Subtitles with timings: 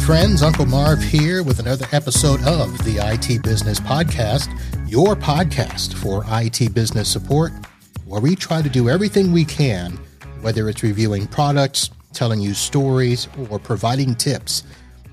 [0.00, 0.42] friends.
[0.42, 4.48] Uncle Marv here with another episode of the IT Business Podcast,
[4.90, 7.52] your podcast for IT business support,
[8.06, 9.98] where we try to do everything we can,
[10.40, 14.62] whether it's reviewing products, telling you stories, or providing tips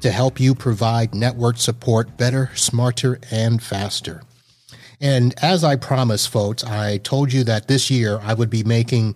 [0.02, 4.22] to help you provide network support better, smarter, and faster.
[5.02, 9.16] And as I promised, folks, I told you that this year I would be making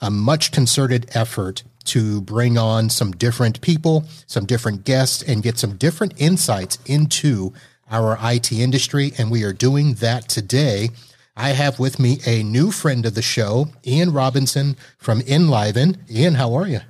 [0.00, 5.58] a much concerted effort to bring on some different people, some different guests, and get
[5.58, 7.52] some different insights into
[7.90, 9.12] our IT industry.
[9.18, 10.90] And we are doing that today.
[11.36, 16.04] I have with me a new friend of the show, Ian Robinson from Enliven.
[16.10, 16.80] Ian, how are you?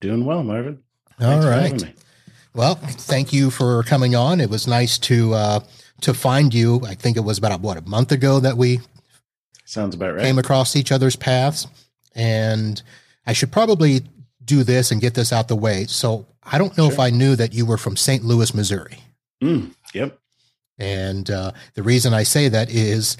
[0.00, 0.82] Doing well, Marvin.
[1.20, 1.94] All Thanks right.
[2.54, 4.40] Well, thank you for coming on.
[4.40, 5.60] It was nice to uh,
[6.02, 6.82] to find you.
[6.84, 8.80] I think it was about what a month ago that we
[9.64, 11.66] sounds about right came across each other's paths,
[12.14, 12.82] and
[13.26, 14.02] I should probably
[14.44, 15.86] do this and get this out the way.
[15.86, 16.92] So I don't know sure.
[16.92, 18.24] if I knew that you were from St.
[18.24, 18.98] Louis, Missouri.
[19.42, 20.18] Mm, yep.
[20.78, 23.16] And uh, the reason I say that is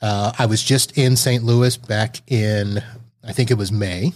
[0.00, 1.44] uh, I was just in St.
[1.44, 2.82] Louis back in,
[3.22, 4.12] I think it was May.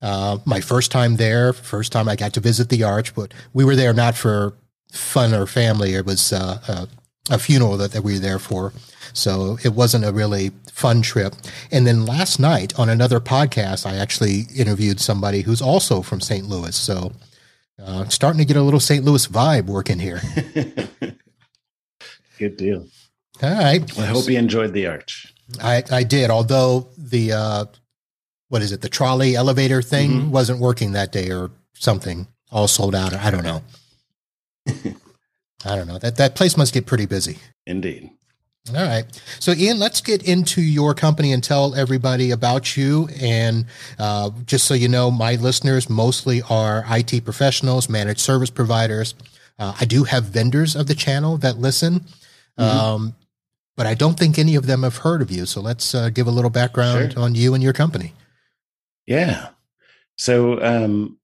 [0.00, 3.64] Uh, my first time there, first time I got to visit the arch, but we
[3.64, 4.54] were there not for
[4.92, 5.94] fun or family.
[5.94, 6.88] It was uh, a,
[7.30, 8.72] a, funeral that, that we were there for.
[9.12, 11.34] So it wasn't a really fun trip.
[11.70, 16.46] And then last night on another podcast, I actually interviewed somebody who's also from St.
[16.46, 16.76] Louis.
[16.76, 17.12] So
[17.82, 19.04] uh, starting to get a little St.
[19.04, 20.20] Louis vibe working here.
[22.38, 22.86] Good deal.
[23.42, 23.96] All right.
[23.96, 25.32] Well, I hope you enjoyed the arch.
[25.62, 27.64] I, I did, although the uh,
[28.48, 30.30] what is it, the trolley elevator thing mm-hmm.
[30.30, 33.14] wasn't working that day or something, all sold out.
[33.14, 33.62] I don't know.
[35.66, 35.98] I don't know.
[35.98, 37.38] That that place must get pretty busy.
[37.66, 38.10] Indeed.
[38.74, 39.04] All right.
[39.38, 43.08] So, Ian, let's get into your company and tell everybody about you.
[43.20, 43.66] And
[43.98, 49.14] uh, just so you know, my listeners mostly are IT professionals, managed service providers.
[49.58, 52.00] Uh, I do have vendors of the channel that listen,
[52.58, 52.62] mm-hmm.
[52.62, 53.14] um,
[53.76, 55.46] but I don't think any of them have heard of you.
[55.46, 57.22] So, let's uh, give a little background sure.
[57.22, 58.14] on you and your company.
[59.06, 59.50] Yeah.
[60.16, 61.18] So, um,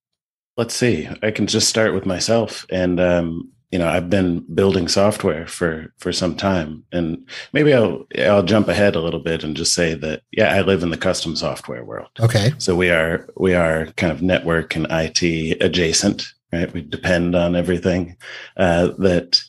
[0.56, 1.08] let's see.
[1.22, 2.66] I can just start with myself.
[2.70, 6.84] And um, you know i've been building software for for some time.
[6.92, 10.60] And maybe i'll i'll jump ahead a little bit and just say that yeah i
[10.60, 12.10] live in the custom software world.
[12.20, 12.52] Okay.
[12.58, 16.72] So we are we are kind of network and it adjacent right?
[16.72, 18.16] We depend on everything
[18.56, 19.40] uh, that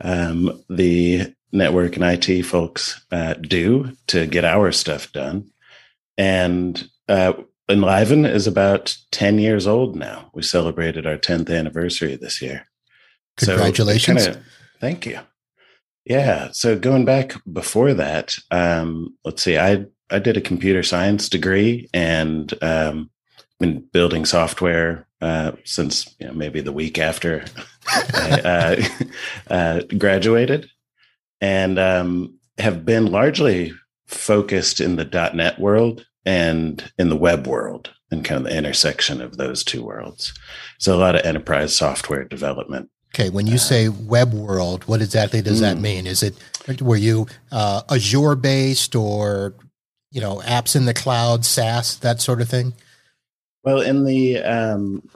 [0.00, 5.50] um, the network and it folks uh, do to get our stuff done.
[6.16, 7.34] And uh,
[7.68, 10.30] enliven is about 10 years old now.
[10.34, 12.67] We celebrated our 10th anniversary this year
[13.38, 14.24] Congratulations.
[14.24, 14.46] So kinda,
[14.80, 15.20] thank you.
[16.04, 16.48] Yeah.
[16.52, 21.88] So going back before that, um, let's see, I, I did a computer science degree
[21.92, 23.10] and um,
[23.60, 27.44] been building software uh, since you know, maybe the week after
[27.86, 29.04] I uh,
[29.52, 30.70] uh, graduated
[31.40, 33.72] and um, have been largely
[34.06, 35.04] focused in the
[35.34, 39.84] .NET world and in the web world and kind of the intersection of those two
[39.84, 40.32] worlds.
[40.78, 45.02] So a lot of enterprise software development Okay, when you uh, say web world, what
[45.02, 45.62] exactly does mm.
[45.62, 46.06] that mean?
[46.06, 46.36] Is it
[46.80, 49.54] were you uh, Azure based or
[50.12, 52.74] you know apps in the cloud, SaaS, that sort of thing?
[53.64, 55.08] Well, in the um,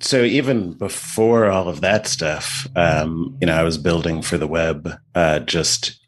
[0.00, 4.48] so even before all of that stuff, um, you know, I was building for the
[4.48, 4.92] web.
[5.14, 6.00] Uh, just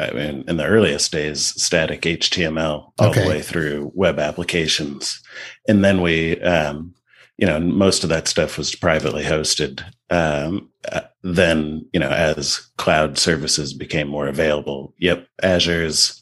[0.00, 3.22] I mean, in the earliest days, static HTML all okay.
[3.22, 5.22] the way through web applications,
[5.68, 6.94] and then we um,
[7.42, 9.84] you know, most of that stuff was privately hosted.
[10.12, 16.20] Um, uh, then, you know, as cloud services became more available, yep, Azure's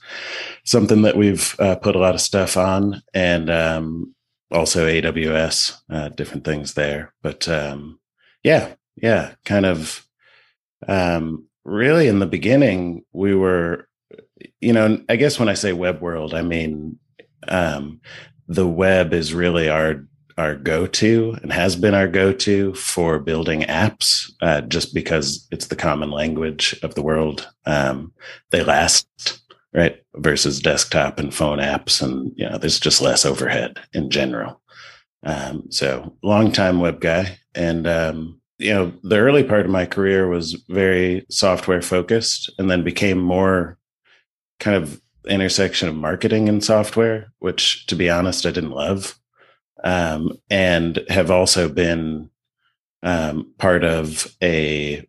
[0.64, 4.14] something that we've uh, put a lot of stuff on, and um,
[4.52, 7.12] also AWS, uh, different things there.
[7.20, 7.98] But um,
[8.44, 10.06] yeah, yeah, kind of.
[10.86, 13.88] Um, really, in the beginning, we were,
[14.60, 16.98] you know, I guess when I say web world, I mean
[17.48, 18.00] um,
[18.46, 20.06] the web is really our
[20.40, 25.76] our go-to and has been our go-to for building apps uh, just because it's the
[25.76, 27.48] common language of the world.
[27.66, 28.12] Um,
[28.50, 29.06] they last
[29.72, 34.60] right versus desktop and phone apps and you know there's just less overhead in general.
[35.22, 39.84] Um, so long time web guy and um, you know the early part of my
[39.84, 43.78] career was very software focused and then became more
[44.58, 49.19] kind of intersection of marketing and software which to be honest i didn't love
[49.84, 52.30] um, and have also been
[53.02, 55.06] um, part of a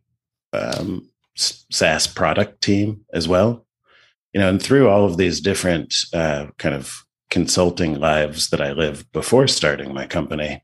[0.54, 3.66] um, SaaS product team as well.
[4.34, 8.72] You know, and through all of these different uh, kind of consulting lives that I
[8.72, 10.64] lived before starting my company,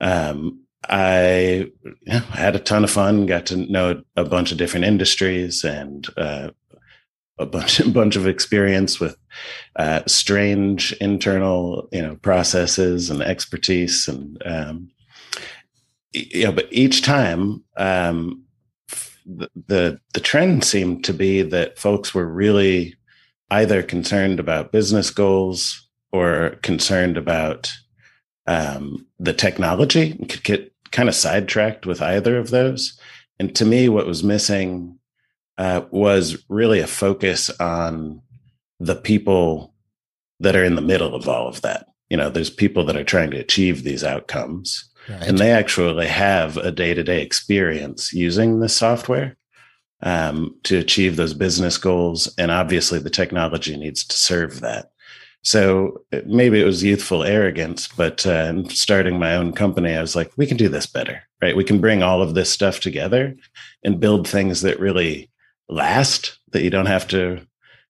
[0.00, 1.70] um, I
[2.02, 6.06] yeah, had a ton of fun, got to know a bunch of different industries and
[6.16, 6.50] uh,
[7.38, 9.16] a bunch, a bunch of experience with
[9.76, 14.08] uh, strange internal, you know, processes and expertise.
[14.08, 14.90] And, um,
[16.12, 18.44] you know, but each time, um,
[19.24, 22.96] the, the, the trend seemed to be that folks were really
[23.50, 27.70] either concerned about business goals or concerned about
[28.46, 32.98] um, the technology could get kind of sidetracked with either of those.
[33.38, 34.98] And to me, what was missing
[35.58, 38.22] uh, was really a focus on
[38.82, 39.72] the people
[40.40, 41.86] that are in the middle of all of that.
[42.10, 45.22] You know, there's people that are trying to achieve these outcomes, right.
[45.22, 49.36] and they actually have a day to day experience using the software
[50.02, 52.32] um, to achieve those business goals.
[52.36, 54.90] And obviously, the technology needs to serve that.
[55.44, 60.30] So maybe it was youthful arrogance, but uh, starting my own company, I was like,
[60.36, 61.56] we can do this better, right?
[61.56, 63.34] We can bring all of this stuff together
[63.82, 65.30] and build things that really
[65.68, 67.44] last, that you don't have to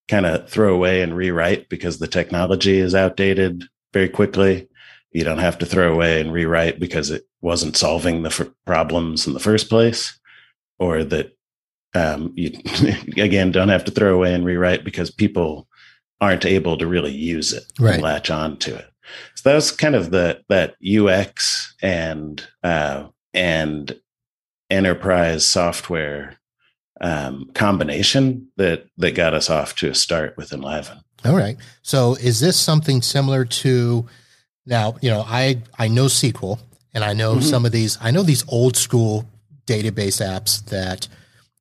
[0.08, 4.68] kind of throw away and rewrite because the technology is outdated very quickly.
[5.12, 9.26] You don't have to throw away and rewrite because it wasn't solving the f- problems
[9.26, 10.18] in the first place,
[10.78, 11.36] or that
[11.94, 12.52] um, you
[13.16, 15.68] again don't have to throw away and rewrite because people
[16.20, 17.94] aren't able to really use it right.
[17.94, 18.88] and latch on to it.
[19.34, 23.94] So that was kind of the that UX and uh, and
[24.70, 26.38] enterprise software
[27.02, 30.98] um, combination that that got us off to a start with Enliven.
[31.24, 31.56] All right.
[31.82, 34.06] So is this something similar to
[34.66, 34.96] now?
[35.02, 36.58] You know, I I know SQL
[36.94, 37.42] and I know mm-hmm.
[37.42, 37.98] some of these.
[38.00, 39.28] I know these old school
[39.66, 41.08] database apps that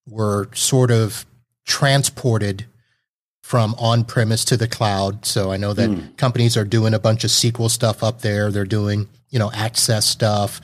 [0.08, 1.26] were sort of
[1.66, 2.66] transported
[3.42, 5.26] from on premise to the cloud.
[5.26, 6.18] So I know that mm.
[6.18, 8.50] companies are doing a bunch of SQL stuff up there.
[8.52, 10.62] They're doing, you know, access stuff.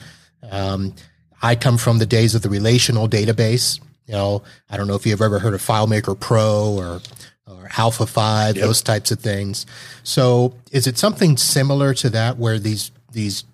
[0.50, 0.94] Um,
[1.42, 3.80] I come from the days of the relational database.
[4.08, 7.00] You know, I don't know if you've ever heard of FileMaker Pro or
[7.46, 8.64] or Alpha Five, yep.
[8.64, 9.66] those types of things.
[10.02, 13.44] So is it something similar to that where these these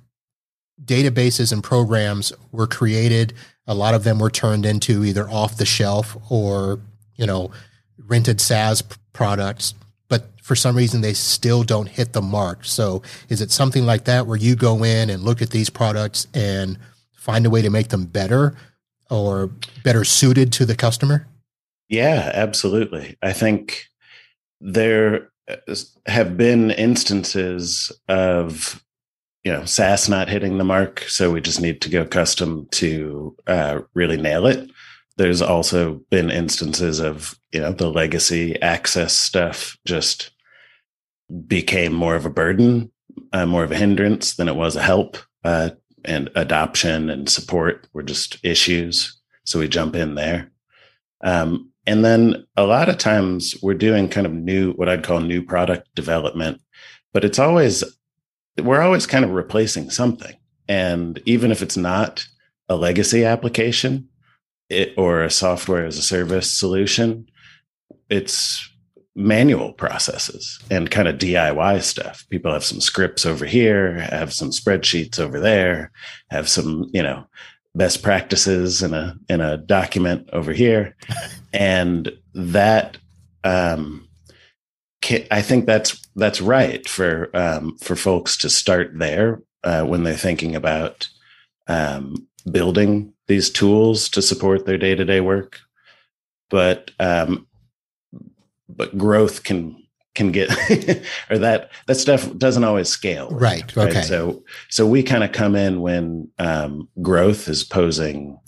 [0.83, 3.35] databases and programs were created?
[3.67, 6.81] A lot of them were turned into either off the shelf or,
[7.17, 7.51] you know,
[7.99, 9.75] rented SaaS products,
[10.09, 12.65] but for some reason they still don't hit the mark.
[12.65, 16.27] So is it something like that where you go in and look at these products
[16.35, 16.79] and
[17.12, 18.55] find a way to make them better
[19.11, 19.51] or
[19.83, 21.27] better suited to the customer?
[21.89, 23.17] Yeah, absolutely.
[23.23, 23.85] I think
[24.61, 25.31] there
[26.06, 28.83] have been instances of
[29.43, 33.37] you know SaaS not hitting the mark, so we just need to go custom to
[33.47, 34.71] uh, really nail it
[35.17, 40.31] there's also been instances of you know the legacy access stuff just
[41.47, 42.91] became more of a burden
[43.33, 45.71] uh, more of a hindrance than it was a help uh,
[46.05, 49.19] and adoption and support were just issues.
[49.45, 50.51] So we jump in there.
[51.23, 55.21] Um, and then a lot of times we're doing kind of new what i'd call
[55.21, 56.61] new product development
[57.12, 57.85] but it's always
[58.62, 60.37] we're always kind of replacing something.
[60.69, 62.27] And even if it's not
[62.69, 64.09] a legacy application
[64.69, 67.27] it, or a software as a service solution,
[68.08, 68.70] it's
[69.17, 72.27] manual processes and kind of DIY stuff.
[72.31, 75.93] People have some scripts over here, have some spreadsheets over there,
[76.31, 77.27] have some, you know,
[77.77, 80.97] best practices in a in a document over here.
[81.53, 82.97] and that
[83.44, 84.09] um
[85.31, 90.15] I think that's that's right for um, for folks to start there uh, when they're
[90.15, 91.09] thinking about
[91.67, 95.61] um, building these tools to support their day to day work,
[96.51, 97.47] but um,
[98.76, 99.76] but growth can
[100.14, 100.50] can get
[101.31, 103.88] or that that stuff doesn't always scale right, right?
[103.88, 104.02] okay.
[104.02, 108.38] So so we kind of come in when um, growth is posing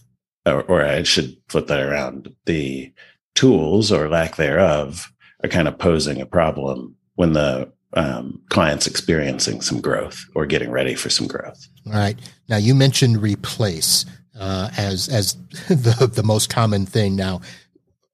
[0.46, 2.34] or, or i should flip that around.
[2.46, 2.92] The
[3.34, 9.60] tools or lack thereof are kind of posing a problem when the um, clients experiencing
[9.60, 11.66] some growth or getting ready for some growth.
[11.86, 12.18] All right.
[12.48, 14.04] Now you mentioned replace
[14.38, 15.34] uh, as as
[15.68, 17.16] the the most common thing.
[17.16, 17.40] Now.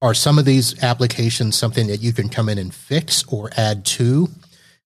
[0.02, 3.84] Are some of these applications something that you can come in and fix or add
[3.86, 4.28] to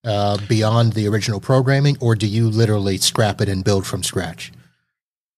[0.04, 4.52] uh, beyond the original programming, or do you literally scrap it and build from scratch?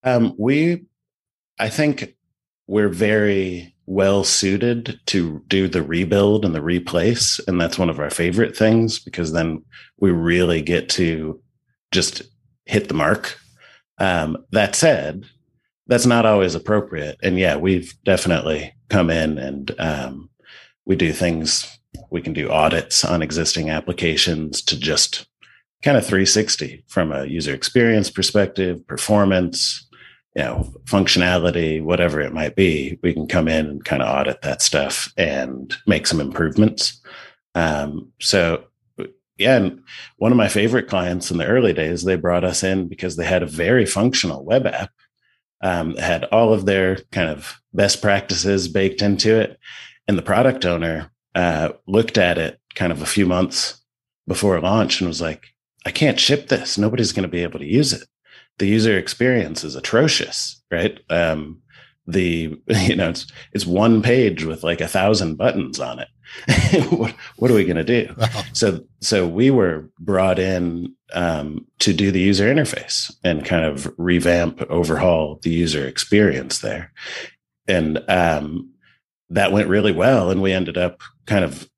[0.03, 0.85] Um, we,
[1.61, 2.17] I think,
[2.67, 8.01] we're very well suited to do the rebuild and the replace, and that's one of
[8.01, 9.65] our favorite things because then
[10.01, 11.41] we really get to
[11.93, 12.23] just
[12.67, 13.39] hit the mark.
[13.99, 15.25] Um, that said,
[15.87, 17.17] that's not always appropriate.
[17.23, 20.31] And yeah, we've definitely come in and um,
[20.85, 21.79] we do things.
[22.11, 25.27] We can do audits on existing applications to just
[25.83, 29.87] kind of 360 from a user experience perspective, performance,
[30.35, 34.43] you know, functionality, whatever it might be, we can come in and kind of audit
[34.43, 37.01] that stuff and make some improvements.
[37.55, 38.65] Um, so
[39.39, 39.83] yeah, and
[40.17, 43.25] one of my favorite clients in the early days, they brought us in because they
[43.25, 44.91] had a very functional web app.
[45.61, 49.59] Um, had all of their kind of best practices baked into it,
[50.07, 53.81] and the product owner uh, looked at it kind of a few months
[54.29, 55.47] before launch and was like,
[55.85, 56.79] "I can't ship this.
[56.79, 58.07] Nobody's going to be able to use it.
[58.59, 61.01] The user experience is atrocious, right?
[61.11, 61.61] Um,
[62.07, 66.09] the you know it's it's one page with like a thousand buttons on it."
[66.91, 68.15] what, what, are we going to do?
[68.17, 68.43] Wow.
[68.53, 73.93] So, so we were brought in um, to do the user interface and kind of
[73.99, 76.93] revamp, overhaul the user experience there,
[77.67, 78.71] and um,
[79.31, 80.31] that went really well.
[80.31, 81.69] And we ended up kind of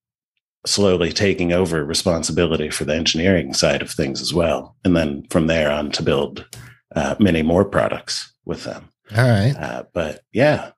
[0.66, 5.46] slowly taking over responsibility for the engineering side of things as well, and then from
[5.46, 6.46] there on to build
[6.94, 8.90] uh, many more products with them.
[9.16, 10.72] All right, uh, but yeah.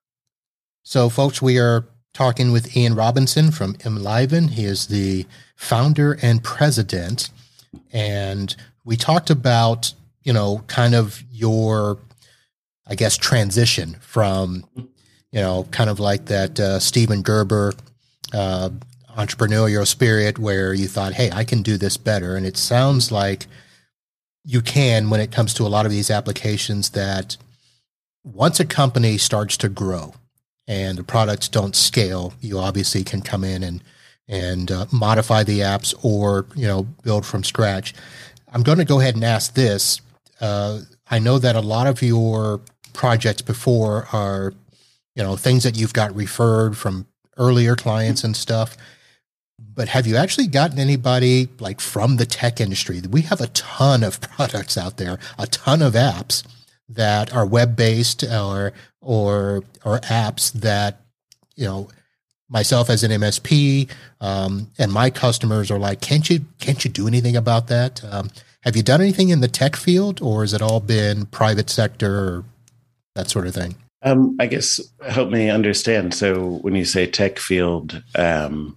[0.85, 4.49] So, folks, we are talking with Ian Robinson from Enliven.
[4.49, 5.26] He is the
[5.57, 7.31] founder and president.
[7.92, 8.54] And
[8.85, 11.99] we talked about, you know, kind of your,
[12.87, 17.73] I guess, transition from, you know, kind of like that uh, Steven Gerber
[18.33, 18.71] uh,
[19.16, 22.37] entrepreneurial spirit where you thought, hey, I can do this better.
[22.37, 23.47] And it sounds like
[24.45, 27.37] you can when it comes to a lot of these applications that
[28.25, 30.14] once a company starts to grow,
[30.69, 33.83] and the products don't scale, you obviously can come in and
[34.28, 37.95] and uh, modify the apps or you know build from scratch.
[38.52, 40.00] I'm going to go ahead and ask this.
[40.40, 42.61] Uh, I know that a lot of your
[42.92, 44.54] projects before are
[45.14, 48.76] you know things that you've got referred from earlier clients and stuff.
[49.75, 53.00] But have you actually gotten anybody like from the tech industry?
[53.09, 56.45] We have a ton of products out there, a ton of apps
[56.94, 61.00] that are web based or or or apps that
[61.56, 61.88] you know
[62.49, 67.06] myself as an MSP um, and my customers are like, can't you can't you do
[67.08, 68.02] anything about that?
[68.04, 68.30] Um,
[68.62, 72.14] have you done anything in the tech field, or has it all been private sector
[72.14, 72.44] or
[73.14, 73.75] that sort of thing?
[74.02, 76.14] Um, I guess help me understand.
[76.14, 78.76] So when you say tech field, um,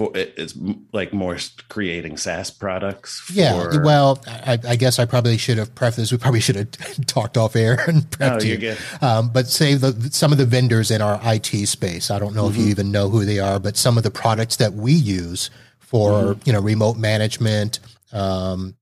[0.00, 0.54] for it's
[0.92, 1.36] like more
[1.68, 3.20] creating SaaS products.
[3.20, 3.34] For...
[3.34, 6.10] Yeah, well, I, I, guess I probably should have prefaced.
[6.10, 6.70] We probably should have
[7.06, 8.76] talked off air and prepped oh, you.
[9.06, 12.10] Um, but say the, some of the vendors in our IT space.
[12.10, 12.52] I don't know mm-hmm.
[12.52, 12.70] if you mm-hmm.
[12.70, 16.40] even know who they are, but some of the products that we use for mm-hmm.
[16.46, 17.80] you know remote management,
[18.10, 18.76] um,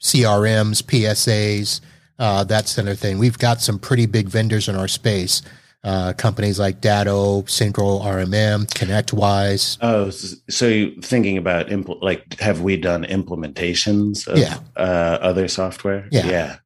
[0.00, 1.82] CRMs, PSAs,
[2.18, 3.18] uh, that sort of thing.
[3.18, 5.42] We've got some pretty big vendors in our space
[5.84, 9.78] uh, companies like Datto, Central RMM, ConnectWise.
[9.80, 14.58] Oh, so you thinking about impl- like have we done implementations of yeah.
[14.76, 16.06] uh, other software?
[16.12, 16.58] Yeah,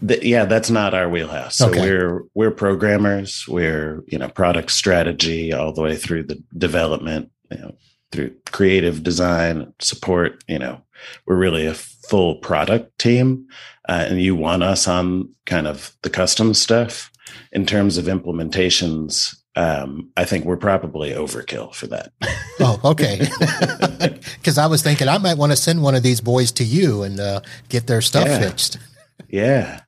[0.00, 0.44] yeah, yeah.
[0.44, 1.56] That's not our wheelhouse.
[1.56, 1.80] So okay.
[1.80, 3.46] we're we're programmers.
[3.46, 7.30] We're you know product strategy all the way through the development.
[7.50, 7.76] You know
[8.10, 10.42] through creative design support.
[10.48, 10.82] You know
[11.26, 13.46] we're really a full product team,
[13.88, 17.10] uh, and you want us on kind of the custom stuff
[17.52, 22.12] in terms of implementations, um, I think we're probably overkill for that.
[22.60, 23.28] oh, okay.
[24.36, 27.02] Because I was thinking I might want to send one of these boys to you
[27.02, 28.38] and uh, get their stuff yeah.
[28.38, 28.76] fixed.
[29.28, 29.80] yeah.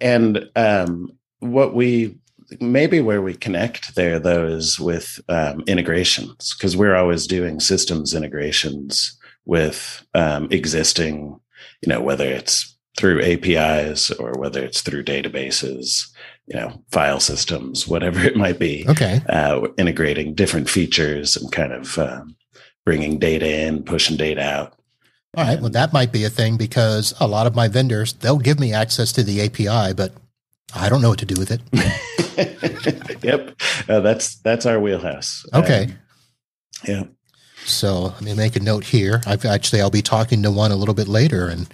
[0.00, 1.10] And um,
[1.40, 2.16] what we
[2.60, 8.14] maybe where we connect there though is with um, integrations because we're always doing systems
[8.14, 11.40] integrations with um, existing,
[11.82, 16.10] you know, whether it's through APIs or whether it's through databases
[16.46, 19.20] you know file systems whatever it might be okay.
[19.28, 22.36] uh, integrating different features and kind of um,
[22.84, 24.74] bringing data in pushing data out.
[25.36, 25.60] All right.
[25.60, 28.72] Well that might be a thing because a lot of my vendors they'll give me
[28.72, 30.12] access to the api but
[30.74, 31.60] i don't know what to do with it.
[33.26, 33.60] Yep.
[33.88, 35.44] Uh, that's that's our wheelhouse.
[35.52, 35.84] Okay.
[35.84, 35.98] Um,
[36.86, 37.02] yeah.
[37.64, 39.20] So let me make a note here.
[39.26, 41.66] I've actually i'll be talking to one a little bit later and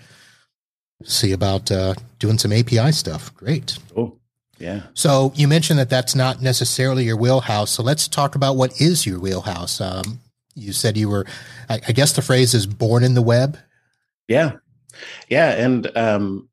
[1.05, 4.19] see about uh, doing some api stuff great cool
[4.63, 4.83] yeah.
[4.95, 7.73] So you mentioned that that's not necessarily your wheelhouse.
[7.73, 9.81] So let's talk about what is your wheelhouse.
[9.81, 10.21] Um,
[10.55, 11.27] you said you were,
[11.69, 13.59] I, I, guess the phrase is born in the web.
[14.29, 14.53] Yeah.
[15.29, 15.51] Yeah.
[15.51, 16.49] And, um,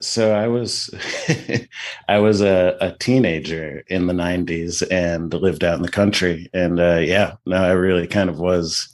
[0.00, 0.88] so I was,
[2.08, 6.80] I was a, a, teenager in the '90s and lived out in the country, and
[6.80, 8.88] uh, yeah, no, I really kind of was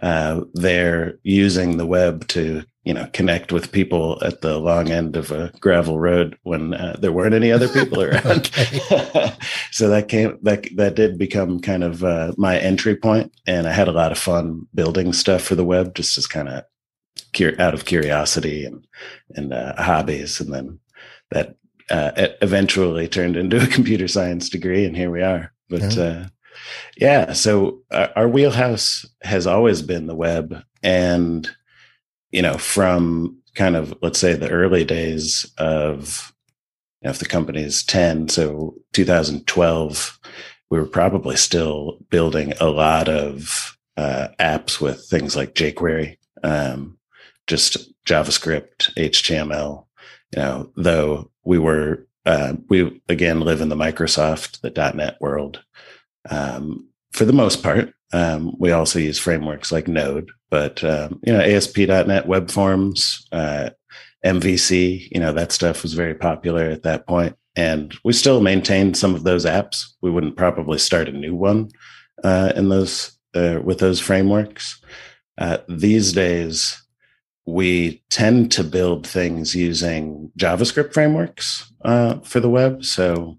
[0.00, 5.16] uh, there using the web to you know connect with people at the long end
[5.16, 8.46] of a gravel road when uh, there weren't any other people around
[9.70, 13.72] so that came that that did become kind of uh, my entry point and i
[13.72, 16.64] had a lot of fun building stuff for the web just as kind of
[17.34, 18.86] cur- out of curiosity and
[19.34, 20.78] and uh, hobbies and then
[21.30, 21.56] that
[21.90, 25.52] uh, eventually turned into a computer science degree, and here we are.
[25.68, 26.24] But mm-hmm.
[26.24, 26.28] uh,
[26.96, 31.50] yeah, so our, our wheelhouse has always been the web, and
[32.34, 36.34] you know, from kind of let's say the early days of
[37.00, 40.18] you know, if the company is 10 so 2012
[40.70, 46.98] we were probably still building a lot of uh, apps with things like jquery um,
[47.46, 49.86] just javascript html
[50.34, 54.58] you know though we were uh, we again live in the microsoft
[54.96, 55.62] .NET world
[56.28, 61.32] um, for the most part um, we also use frameworks like node but um, you
[61.32, 63.70] know asp.net web forms uh,
[64.24, 67.04] MVC, you know, that stuff was very popular at that.
[67.56, 69.84] And we still maintain some of those apps.
[70.00, 71.70] We wouldn't probably start a new one
[72.24, 74.82] uh, in those uh, with those frameworks.
[75.38, 76.80] Uh, these days,
[77.46, 82.84] we tend to build things using JavaScript frameworks uh, for the web.
[82.84, 83.38] So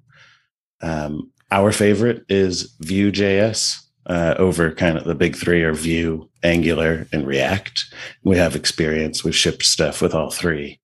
[0.81, 7.07] um, our favorite is Vue.js uh, over kind of the big three are Vue, Angular,
[7.11, 7.85] and React.
[8.23, 9.23] We have experience.
[9.23, 10.79] We've shipped stuff with all three.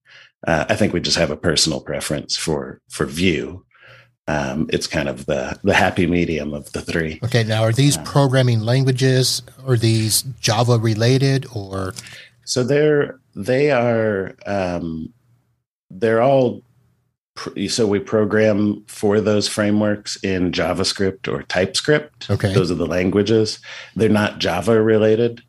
[0.47, 3.63] Uh, I think we just have a personal preference for for Vue.
[4.27, 7.19] Um, it's kind of the the happy medium of the three.
[7.23, 9.43] Okay, now are these programming languages?
[9.67, 11.93] Are these Java related or?
[12.45, 15.13] So they're they are um,
[15.89, 16.63] they're all
[17.67, 22.29] so we program for those frameworks in JavaScript or TypeScript.
[22.29, 22.53] Okay.
[22.53, 23.59] Those are the languages.
[23.95, 25.41] They're not Java related.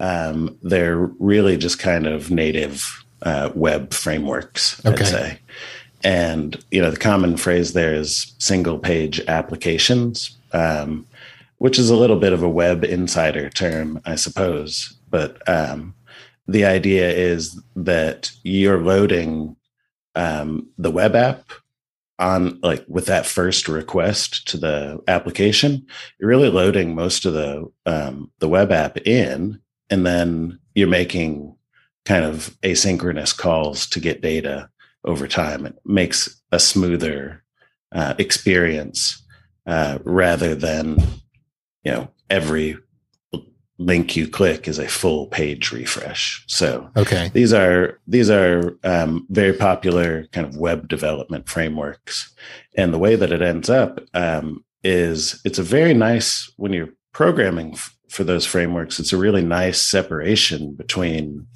[0.00, 5.04] Um, they're really just kind of native uh, web frameworks, okay.
[5.04, 5.38] I'd say.
[6.04, 11.06] And, you know, the common phrase there is single page applications, um,
[11.58, 14.96] which is a little bit of a web insider term, I suppose.
[15.10, 15.94] But um,
[16.46, 19.56] the idea is that you're loading
[20.18, 21.50] um, the web app
[22.18, 25.86] on like with that first request to the application
[26.18, 31.56] you're really loading most of the um, the web app in and then you're making
[32.04, 34.70] kind of asynchronous calls to get data
[35.04, 35.66] over time.
[35.66, 37.44] It makes a smoother
[37.92, 39.22] uh, experience
[39.66, 40.98] uh, rather than
[41.84, 42.78] you know every
[43.78, 46.44] link you click is a full page refresh.
[46.48, 52.32] So okay, these are these are um, very popular kind of web development frameworks,
[52.76, 56.92] and the way that it ends up um, is it's a very nice when you're
[57.12, 58.98] programming f- for those frameworks.
[58.98, 61.46] It's a really nice separation between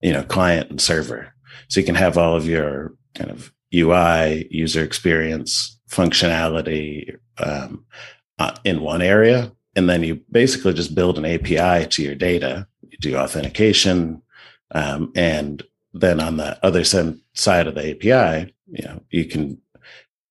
[0.00, 1.32] you know client and server,
[1.68, 7.84] so you can have all of your kind of UI user experience functionality um,
[8.38, 12.66] uh, in one area and then you basically just build an API to your data.
[12.82, 14.22] You do authentication,
[14.72, 19.60] um, and then on the other side of the API, you know, you can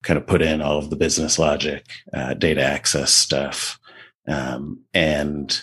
[0.03, 3.79] kind of put in all of the business logic, uh, data access stuff,
[4.27, 5.61] um, and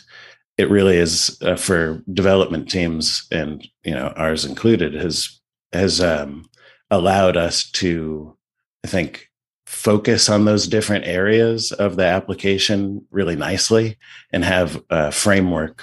[0.59, 5.41] it really is uh, for development teams, and you know, ours included, has
[5.73, 6.49] has um,
[6.91, 8.37] allowed us to,
[8.85, 9.29] I think,
[9.67, 13.99] focus on those different areas of the application really nicely
[14.33, 15.83] and have a framework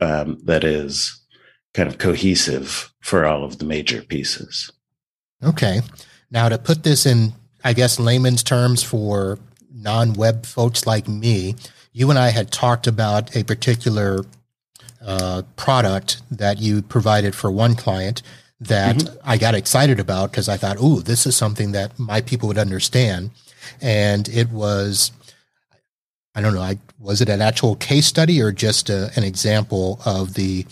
[0.00, 1.20] um, that is
[1.74, 4.72] kind of cohesive for all of the major pieces.
[5.44, 5.80] Okay.
[6.30, 9.38] Now, to put this in, I guess, layman's terms for
[9.72, 11.54] non web folks like me,
[11.92, 14.24] you and I had talked about a particular
[15.04, 18.22] uh, product that you provided for one client
[18.60, 19.16] that mm-hmm.
[19.24, 22.58] I got excited about because I thought, "Ooh, this is something that my people would
[22.58, 23.30] understand."
[23.80, 25.12] And it was,
[26.34, 30.00] I don't know, I, was it an actual case study or just a, an example
[30.06, 30.66] of the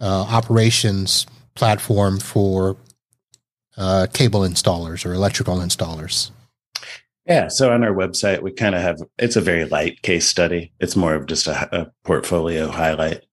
[0.00, 2.76] uh, operations platform for
[3.76, 6.30] uh, cable installers or electrical installers?
[7.26, 7.48] Yeah.
[7.48, 10.72] So on our website, we kind of have it's a very light case study.
[10.80, 13.24] It's more of just a, a portfolio highlight.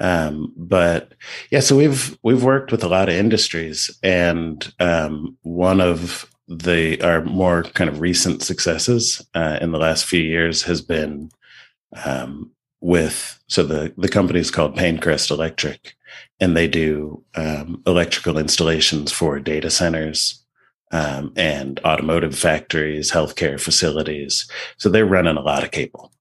[0.00, 1.14] Um, but
[1.50, 7.00] yeah, so we've we've worked with a lot of industries, and um, one of the
[7.02, 11.30] our more kind of recent successes uh, in the last few years has been
[12.04, 15.94] um, with so the the company is called Pinecrest Electric,
[16.40, 20.40] and they do um, electrical installations for data centers.
[20.92, 24.48] Um, and automotive factories, healthcare facilities.
[24.76, 26.12] So they're running a lot of cable,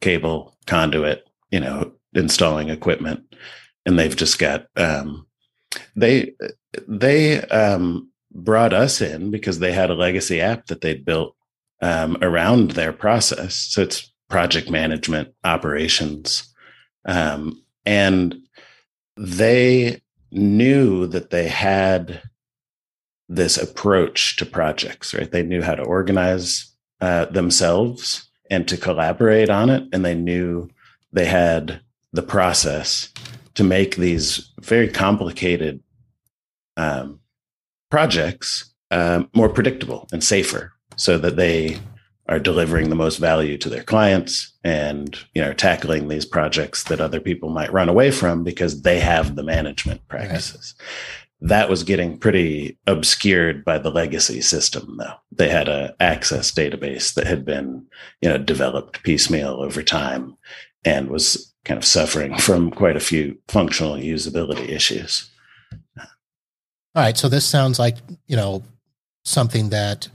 [0.00, 3.34] cable, conduit, you know, installing equipment,
[3.86, 5.26] and they've just got um,
[5.96, 6.32] they
[6.86, 11.34] they um, brought us in because they had a legacy app that they'd built
[11.80, 13.56] um, around their process.
[13.56, 16.52] So it's project management operations,
[17.04, 18.36] um, and
[19.16, 22.22] they knew that they had
[23.28, 25.30] this approach to projects, right?
[25.30, 26.70] They knew how to organize
[27.00, 29.84] uh, themselves and to collaborate on it.
[29.92, 30.68] And they knew
[31.12, 31.80] they had
[32.12, 33.12] the process
[33.54, 35.82] to make these very complicated
[36.76, 37.20] um,
[37.90, 41.78] projects um, more predictable and safer so that they
[42.28, 47.00] are delivering the most value to their clients and you know tackling these projects that
[47.00, 51.48] other people might run away from because they have the management practices right.
[51.48, 57.14] that was getting pretty obscured by the legacy system though they had a access database
[57.14, 57.84] that had been
[58.20, 60.36] you know developed piecemeal over time
[60.84, 65.30] and was kind of suffering from quite a few functional usability issues.
[65.98, 67.96] All right so this sounds like
[68.26, 68.62] you know
[69.24, 70.08] something that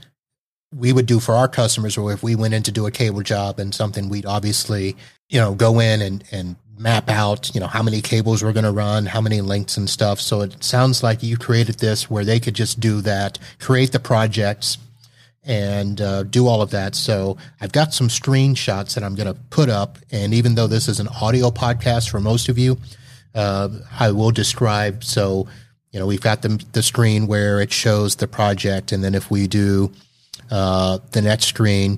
[0.74, 3.22] we would do for our customers or if we went in to do a cable
[3.22, 4.94] job and something we'd obviously
[5.28, 8.64] you know go in and and map out you know how many cables we're going
[8.64, 10.20] to run how many links and stuff.
[10.20, 13.98] So it sounds like you created this where they could just do that create the
[13.98, 14.78] projects
[15.48, 19.40] and uh, do all of that so i've got some screenshots that i'm going to
[19.50, 22.78] put up and even though this is an audio podcast for most of you
[23.34, 25.48] uh, i will describe so
[25.90, 29.30] you know we've got the, the screen where it shows the project and then if
[29.30, 29.90] we do
[30.50, 31.96] uh, the next screen,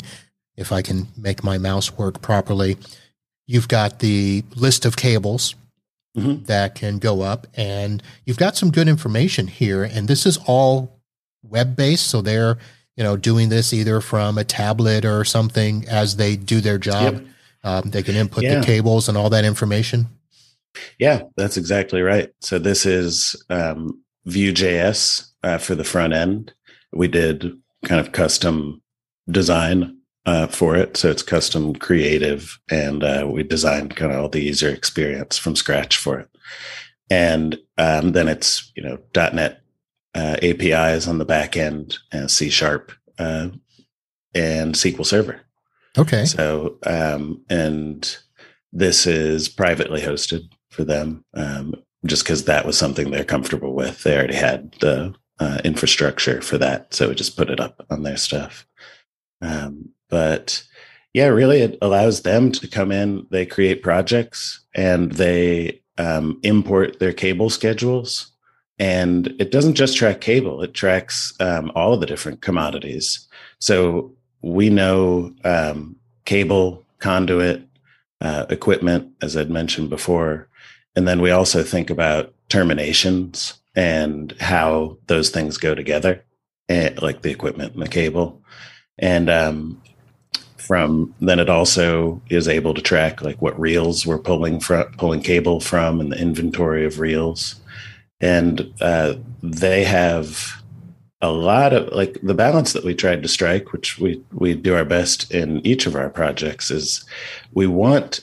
[0.57, 2.77] if I can make my mouse work properly,
[3.47, 5.55] you've got the list of cables
[6.17, 6.45] mm-hmm.
[6.45, 9.85] that can go up, and you've got some good information here.
[9.85, 11.01] And this is all
[11.43, 12.59] web based, so they're
[13.01, 17.15] you know doing this either from a tablet or something as they do their job.
[17.15, 17.25] Yep.
[17.65, 18.61] Um, they can input yeah.
[18.61, 20.07] the cables and all that information.
[20.99, 22.31] Yeah, that's exactly right.
[22.41, 26.53] So this is um, Vue.js uh, for the front end.
[26.93, 28.83] We did kind of custom
[29.31, 30.99] design uh, for it.
[30.99, 35.57] So it's custom creative, and uh, we designed kind of all the user experience from
[35.57, 36.29] scratch for it.
[37.09, 39.63] And um, then it's you know .NET
[40.15, 43.49] uh, APIs on the back end, and C sharp, uh,
[44.35, 45.41] and SQL Server.
[45.99, 46.25] Okay.
[46.25, 48.17] So um, and
[48.73, 51.75] this is privately hosted for them, um,
[52.07, 54.03] just because that was something they're comfortable with.
[54.03, 56.95] They already had the uh, infrastructure for that.
[56.95, 58.67] So we just put it up on their stuff.
[59.41, 60.63] Um, but
[61.15, 63.27] yeah, really, it allows them to come in.
[63.31, 68.33] They create projects and they um, import their cable schedules.
[68.81, 73.29] And it doesn't just track cable; it tracks um, all of the different commodities.
[73.61, 74.13] So
[74.43, 77.63] we know um, cable, conduit,
[78.21, 80.49] uh, equipment, as I'd mentioned before,
[80.97, 86.25] and then we also think about terminations and how those things go together,
[86.69, 88.43] and, eh, like the equipment and the cable.
[88.99, 89.83] And um,
[90.57, 95.21] from then it also is able to track like what reels we're pulling from, pulling
[95.21, 97.60] cable from, and the inventory of reels.
[98.21, 100.63] And uh, they have
[101.23, 104.75] a lot of like the balance that we tried to strike, which we we do
[104.75, 107.05] our best in each of our projects, is
[107.53, 108.21] we want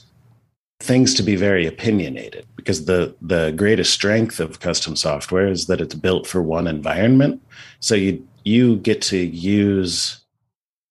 [0.80, 2.46] things to be very opinionated.
[2.56, 7.42] Because the the greatest strength of custom software is that it's built for one environment.
[7.80, 10.22] So you you get to use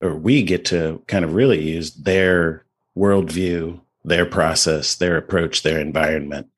[0.03, 2.64] or we get to kind of really use their
[2.97, 6.49] worldview their process their approach their environment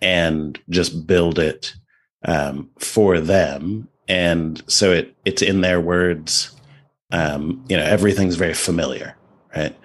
[0.00, 1.74] and just build it
[2.24, 6.54] um, for them and so it it's in their words
[7.12, 9.16] um, you know everything's very familiar
[9.56, 9.76] right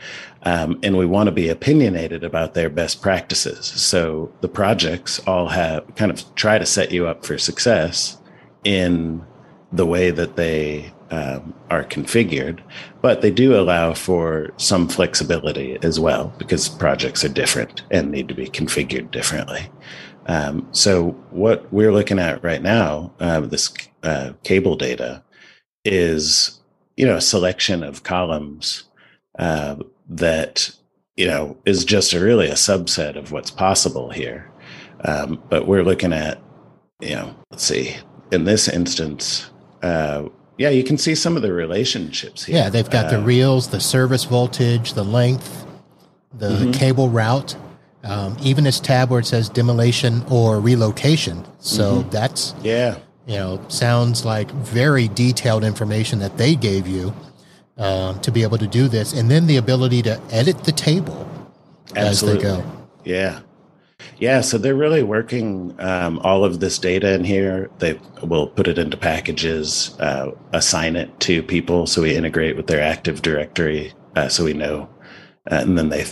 [0.44, 3.66] um, and we want to be opinionated about their best practices.
[3.66, 8.18] So the projects all have kind of try to set you up for success
[8.64, 9.26] in
[9.72, 12.62] the way that they um, are configured,
[13.02, 18.28] but they do allow for some flexibility as well because projects are different and need
[18.28, 19.70] to be configured differently.
[20.30, 25.24] Um, so what we're looking at right now, uh, this uh, cable data,
[25.84, 26.62] is
[26.96, 28.84] you know a selection of columns
[29.40, 30.70] uh, that
[31.18, 34.52] you know is just a, really a subset of what's possible here.
[35.04, 36.40] Um, but we're looking at
[37.00, 37.96] you know let's see
[38.32, 39.50] in this instance.
[39.82, 42.56] Uh, yeah, you can see some of the relationships here.
[42.56, 45.66] Yeah, they've got uh, the reels, the service voltage, the length,
[46.34, 46.72] the mm-hmm.
[46.72, 47.56] cable route,
[48.04, 51.46] um, even this tab where it says demolition or relocation.
[51.60, 52.10] So mm-hmm.
[52.10, 57.14] that's yeah, you know, sounds like very detailed information that they gave you
[57.78, 61.30] um, to be able to do this, and then the ability to edit the table
[61.96, 62.46] Absolutely.
[62.46, 62.72] as they go.
[63.04, 63.40] Yeah.
[64.18, 67.70] Yeah, so they're really working um, all of this data in here.
[67.80, 72.68] They will put it into packages, uh, assign it to people, so we integrate with
[72.68, 74.90] their Active Directory, uh, so we know,
[75.50, 76.06] uh, and then they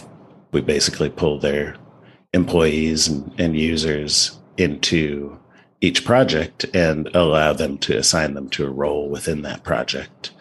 [0.51, 1.75] we basically pull their
[2.33, 5.37] employees and, and users into
[5.81, 10.31] each project and allow them to assign them to a role within that project.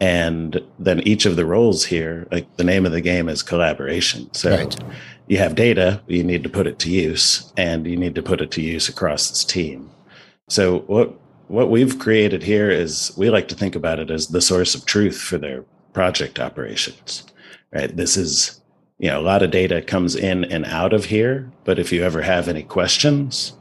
[0.00, 4.32] And then each of the roles here, like the name of the game is collaboration.
[4.32, 4.76] So right.
[5.26, 8.40] you have data, you need to put it to use, and you need to put
[8.40, 9.90] it to use across this team.
[10.48, 11.14] So what
[11.48, 14.86] what we've created here is we like to think about it as the source of
[14.86, 17.26] truth for their project operations.
[17.72, 17.94] Right.
[17.94, 18.59] This is
[19.00, 22.04] you know, a lot of data comes in and out of here, but if you
[22.04, 23.54] ever have any questions,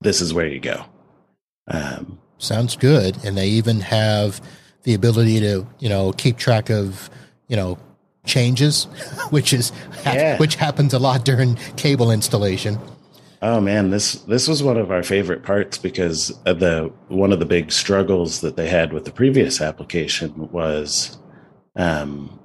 [0.00, 0.84] this is where you go.
[1.68, 3.16] Um, Sounds good.
[3.24, 4.42] And they even have
[4.82, 7.08] the ability to, you know, keep track of,
[7.46, 7.78] you know,
[8.26, 8.84] changes,
[9.30, 9.70] which is
[10.04, 10.36] yeah.
[10.38, 12.76] which happens a lot during cable installation.
[13.40, 17.38] Oh man, this this was one of our favorite parts because of the one of
[17.38, 21.18] the big struggles that they had with the previous application was
[21.76, 22.40] um,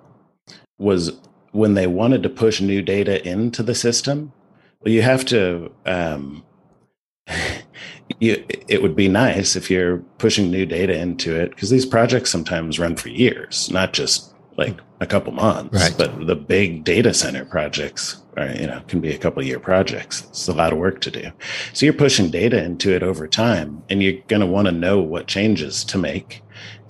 [0.78, 1.19] was
[1.58, 4.32] when they wanted to push new data into the system.
[4.82, 6.43] Well, you have to um,
[8.20, 12.30] you, it would be nice if you're pushing new data into it because these projects
[12.30, 15.74] sometimes run for years, not just like a couple months.
[15.74, 15.96] Right.
[15.98, 20.26] But the big data center projects are, you know, can be a couple year projects.
[20.30, 21.32] It's a lot of work to do.
[21.74, 25.00] So you're pushing data into it over time and you're going to want to know
[25.02, 26.41] what changes to make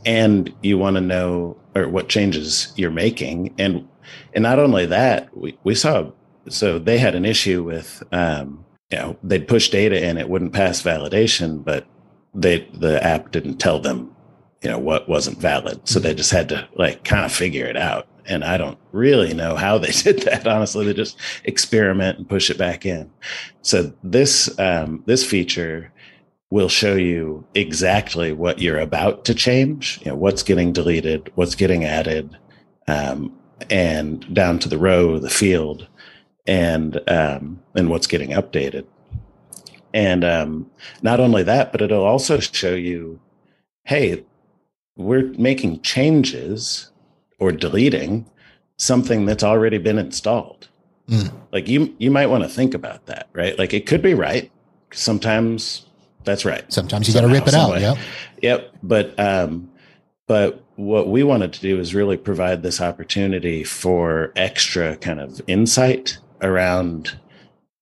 [0.06, 3.54] and you want to know or what changes you're making.
[3.58, 3.88] And,
[4.34, 6.12] and not only that, we, we saw,
[6.50, 10.54] so they had an issue with, um, you know they'd push data in it wouldn't
[10.54, 11.86] pass validation but
[12.34, 14.16] they the app didn't tell them
[14.62, 15.88] you know what wasn't valid.
[15.88, 18.08] So they just had to like kind of figure it out.
[18.30, 20.86] And i don't really know how they did that honestly.
[20.86, 23.10] They just experiment and push it back in.
[23.62, 25.92] So this um, this feature
[26.50, 30.00] will show you exactly what you're about to change.
[30.04, 32.38] You know what's getting deleted what's getting added
[32.88, 33.38] um,
[33.70, 35.88] and down to the row the field
[36.46, 38.86] and um, and what's getting updated.
[39.94, 40.70] And um,
[41.02, 43.20] not only that, but it'll also show you,
[43.86, 44.24] hey,
[44.96, 46.92] we're making changes
[47.40, 48.30] or deleting
[48.78, 50.68] something that's already been installed.
[51.10, 51.32] Mm.
[51.52, 53.58] Like you, you might want to think about that, right?
[53.58, 54.52] Like it could be right.
[54.92, 55.86] Sometimes
[56.24, 56.72] that's right.
[56.72, 57.80] Sometimes you got to rip it out.
[57.80, 57.98] Yep.
[58.42, 58.74] Yep.
[58.84, 59.72] But um,
[60.28, 65.42] but what we wanted to do is really provide this opportunity for extra kind of
[65.48, 67.18] insight around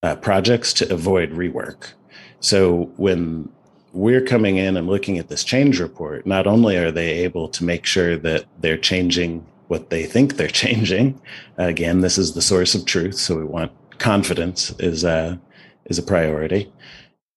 [0.04, 1.94] uh, projects to avoid rework.
[2.40, 3.50] So when
[3.92, 7.64] we're coming in and looking at this change report, not only are they able to
[7.64, 11.20] make sure that they're changing what they think they're changing,
[11.58, 15.40] again, this is the source of truth, so we want confidence is a
[15.86, 16.72] is a priority.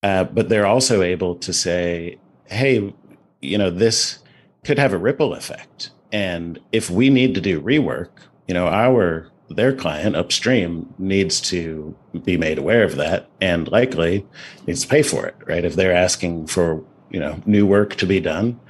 [0.03, 2.93] Uh, but they're also able to say, "Hey,
[3.41, 4.19] you know, this
[4.65, 8.11] could have a ripple effect, and if we need to do rework,
[8.47, 14.27] you know, our their client upstream needs to be made aware of that and likely
[14.67, 15.65] needs to pay for it, right?
[15.65, 18.61] If they're asking for, you know, new work to be done,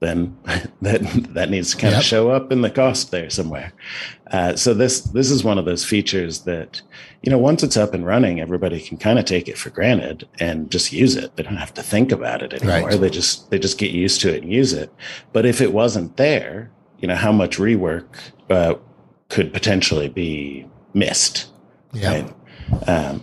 [0.00, 0.36] then
[0.82, 2.00] that that needs to kind yep.
[2.00, 3.72] of show up in the cost there somewhere.
[4.30, 6.80] Uh, so this this is one of those features that,
[7.22, 10.28] you know, once it's up and running, everybody can kind of take it for granted
[10.38, 11.34] and just use it.
[11.36, 12.90] They don't have to think about it anymore.
[12.90, 13.00] Right.
[13.00, 14.92] They just they just get used to it and use it.
[15.32, 18.06] But if it wasn't there, you know, how much rework
[18.50, 18.74] uh,
[19.28, 21.50] could potentially be missed.
[21.92, 22.22] Yeah.
[22.22, 22.88] Right?
[22.88, 23.22] Um,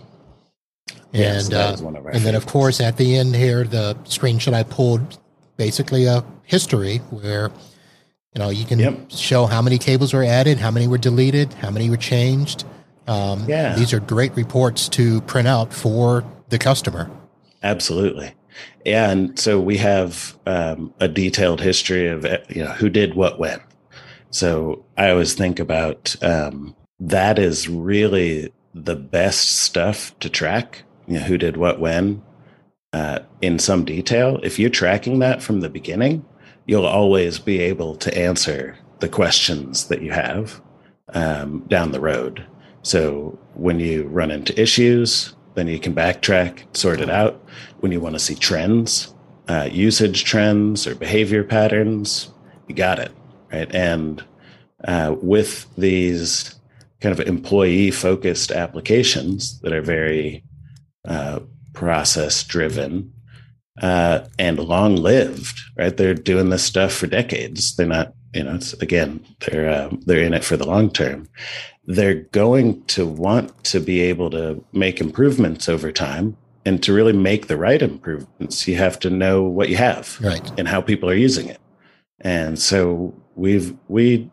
[1.13, 5.17] and so uh, and then of course at the end here the screenshot I pulled
[5.55, 7.51] basically a history where
[8.33, 9.11] you know you can yep.
[9.11, 12.63] show how many cables were added, how many were deleted, how many were changed.
[13.07, 17.09] Um, yeah, these are great reports to print out for the customer.
[17.63, 18.33] Absolutely.
[18.85, 23.39] Yeah, and so we have um, a detailed history of you know who did what
[23.39, 23.59] when,
[24.29, 30.83] so I always think about um, that is really the best stuff to track.
[31.07, 32.21] You know, who did what when
[32.95, 34.39] uh, in some detail.
[34.41, 36.25] If you're tracking that from the beginning,
[36.65, 40.61] you'll always be able to answer the questions that you have
[41.13, 42.45] um, down the road.
[42.81, 47.43] So when you run into issues, then you can backtrack, sort it out.
[47.79, 49.13] When you want to see trends,
[49.47, 52.31] uh, usage trends or behavior patterns,
[52.67, 53.11] you got it
[53.55, 53.73] right?
[53.73, 54.23] And
[54.83, 56.55] uh, with these
[57.01, 60.43] kind of employee focused applications that are very
[61.07, 61.39] uh,
[61.73, 63.13] process driven
[63.81, 65.95] uh, and long lived, right?
[65.95, 67.75] They're doing this stuff for decades.
[67.75, 71.27] They're not, you know, it's again, they're uh, they're in it for the long term.
[71.85, 76.35] They're going to want to be able to make improvements over time
[76.65, 80.51] and to really make the right improvements, you have to know what you have right.
[80.57, 81.61] and how people are using it.
[82.21, 84.31] And so we've we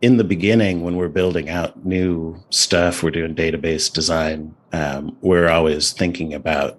[0.00, 4.54] in the beginning when we're building out new stuff, we're doing database design.
[4.72, 6.78] Um, we're always thinking about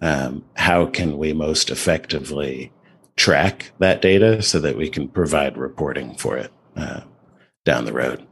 [0.00, 2.72] um, how can we most effectively
[3.16, 7.00] track that data so that we can provide reporting for it uh,
[7.64, 8.24] down the road.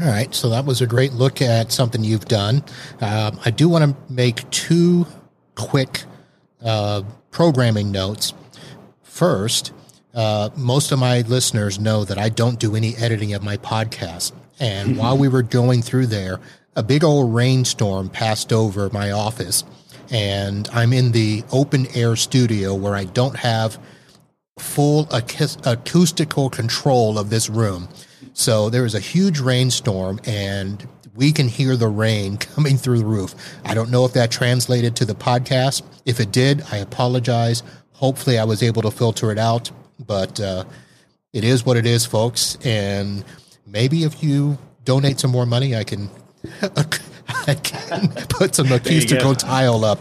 [0.00, 2.64] All right, so that was a great look at something you've done.
[3.00, 5.06] Um, I do want to make two
[5.54, 6.04] quick
[6.62, 8.32] uh, programming notes.
[9.02, 9.72] First,
[10.14, 14.32] uh, most of my listeners know that I don't do any editing of my podcast.
[14.58, 16.40] And while we were going through there,
[16.76, 19.64] a big old rainstorm passed over my office.
[20.10, 23.78] And I'm in the open air studio where I don't have
[24.58, 27.88] full acoustical control of this room.
[28.32, 33.06] So there is a huge rainstorm and we can hear the rain coming through the
[33.06, 33.34] roof.
[33.64, 35.82] I don't know if that translated to the podcast.
[36.04, 37.62] If it did, I apologize.
[37.92, 39.70] Hopefully, I was able to filter it out,
[40.04, 40.64] but uh,
[41.32, 42.58] it is what it is, folks.
[42.64, 43.24] And
[43.66, 46.10] maybe if you donate some more money, I can
[47.46, 49.98] I can put some acoustical tile up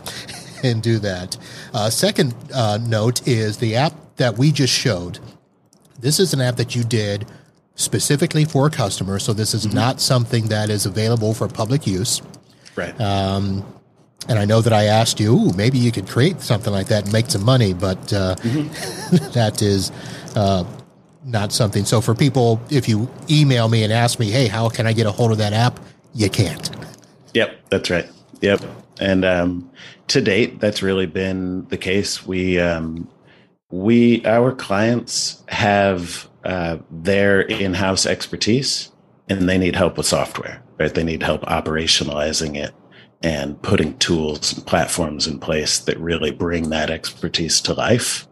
[0.63, 1.37] and do that.
[1.73, 5.19] Uh, second uh, note is the app that we just showed.
[5.99, 7.25] This is an app that you did
[7.75, 9.75] specifically for a customer, So this is mm-hmm.
[9.75, 12.21] not something that is available for public use.
[12.75, 12.99] Right.
[12.99, 13.65] Um,
[14.29, 17.05] and I know that I asked you, Ooh, maybe you could create something like that
[17.05, 19.31] and make some money, but uh, mm-hmm.
[19.33, 19.91] that is
[20.35, 20.63] uh,
[21.25, 21.83] not something.
[21.85, 25.07] So for people, if you email me and ask me, hey, how can I get
[25.07, 25.79] a hold of that app?
[26.13, 26.69] You can't.
[27.33, 28.09] Yep, that's right.
[28.41, 28.61] Yep.
[28.99, 29.71] And um,
[30.09, 32.25] to date, that's really been the case.
[32.25, 33.09] We um,
[33.73, 38.91] we our clients have uh, their in-house expertise
[39.27, 42.71] and they need help with software right they need help operationalizing it
[43.23, 48.27] and putting tools and platforms in place that really bring that expertise to life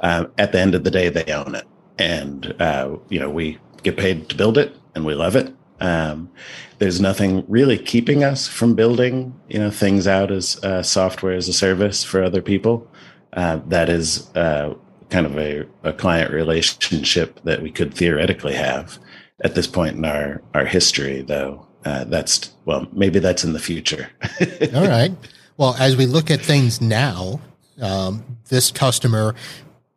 [0.00, 1.66] uh, at the end of the day they own it
[1.98, 6.30] and uh, you know we get paid to build it and we love it um,
[6.78, 11.48] there's nothing really keeping us from building you know things out as uh, software as
[11.48, 12.90] a service for other people.
[13.32, 14.74] Uh, that is uh,
[15.10, 18.98] kind of a, a client relationship that we could theoretically have
[19.44, 21.66] at this point in our our history though.
[21.84, 24.08] Uh, that's well maybe that's in the future.
[24.74, 25.12] All right.
[25.56, 27.40] Well as we look at things now
[27.80, 29.34] um, this customer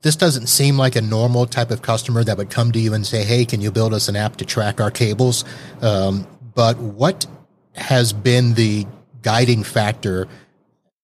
[0.01, 3.05] this doesn't seem like a normal type of customer that would come to you and
[3.05, 5.45] say hey can you build us an app to track our cables
[5.81, 7.25] um, but what
[7.75, 8.85] has been the
[9.21, 10.27] guiding factor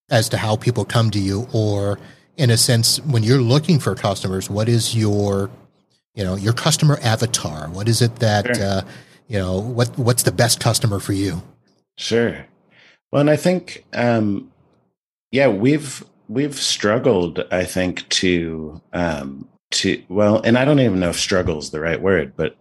[0.09, 1.99] as to how people come to you or
[2.37, 5.49] in a sense, when you're looking for customers, what is your,
[6.13, 7.69] you know, your customer avatar?
[7.69, 8.65] What is it that, sure.
[8.65, 8.81] uh,
[9.27, 11.41] you know, what what's the best customer for you?
[11.97, 12.45] Sure.
[13.11, 14.51] Well, and I think, um,
[15.31, 17.45] yeah, we've we've struggled.
[17.51, 21.79] I think to um, to well, and I don't even know if struggle is the
[21.79, 22.57] right word, but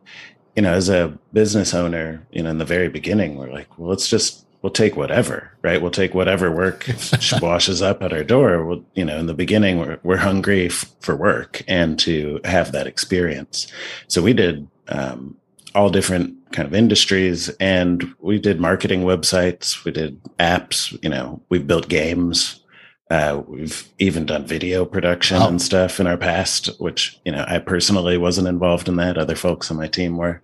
[0.56, 3.90] you know, as a business owner, you know, in the very beginning, we're like, well,
[3.90, 5.82] let's just we'll take whatever, right?
[5.82, 6.88] We'll take whatever work
[7.42, 8.64] washes up at our door.
[8.64, 12.72] We'll, you know, in the beginning, we're, we're hungry f- for work and to have
[12.72, 13.70] that experience.
[14.08, 15.36] So we did um,
[15.74, 19.84] all different kind of industries and we did marketing websites.
[19.84, 22.63] We did apps, you know, we've built games.
[23.10, 25.48] Uh, we've even done video production oh.
[25.48, 29.18] and stuff in our past, which you know I personally wasn't involved in that.
[29.18, 30.40] Other folks on my team were,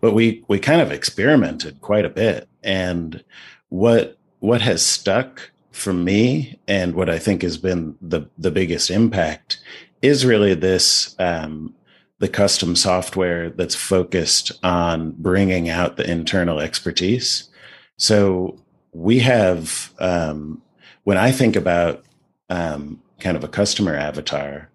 [0.00, 2.48] but we we kind of experimented quite a bit.
[2.62, 3.24] And
[3.68, 8.90] what what has stuck for me and what I think has been the the biggest
[8.90, 9.60] impact
[10.00, 11.74] is really this um,
[12.20, 17.50] the custom software that's focused on bringing out the internal expertise.
[17.96, 18.56] So
[18.92, 20.62] we have um,
[21.04, 22.04] when I think about
[22.50, 24.70] um, kind of a customer avatar,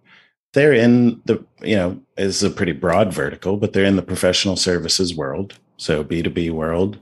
[0.54, 4.56] they're in the you know is a pretty broad vertical, but they're in the professional
[4.56, 6.98] services world, so B two B world.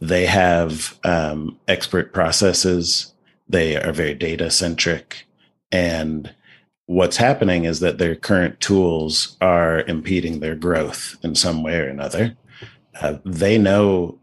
[0.00, 3.12] They have um, expert processes.
[3.48, 5.26] They are very data centric.
[5.72, 6.32] And
[6.86, 11.88] what's happening is that their current tools are impeding their growth in some way or
[11.88, 12.36] another.
[13.00, 14.18] Uh, they know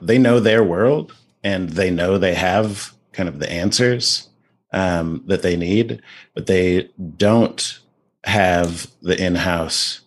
[0.00, 4.28] they know their world and they know they have kind of the answers
[4.72, 6.00] um, that they need,
[6.34, 7.80] but they don't
[8.22, 10.02] have the in-house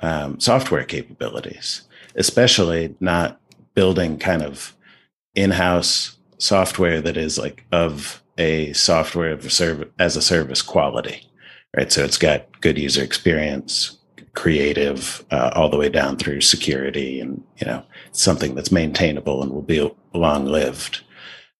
[0.00, 1.82] um, software capabilities,
[2.16, 3.40] especially not
[3.74, 4.74] building kind of
[5.36, 11.22] in-house software that is like of a software of a service as a service quality,
[11.76, 11.92] right?
[11.92, 13.96] So it's got good user experience,
[14.34, 19.52] creative, uh, all the way down through security, and you know something that's maintainable and
[19.52, 21.02] will be long lived.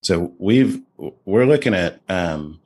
[0.06, 0.80] So we've
[1.24, 2.60] we're looking at um,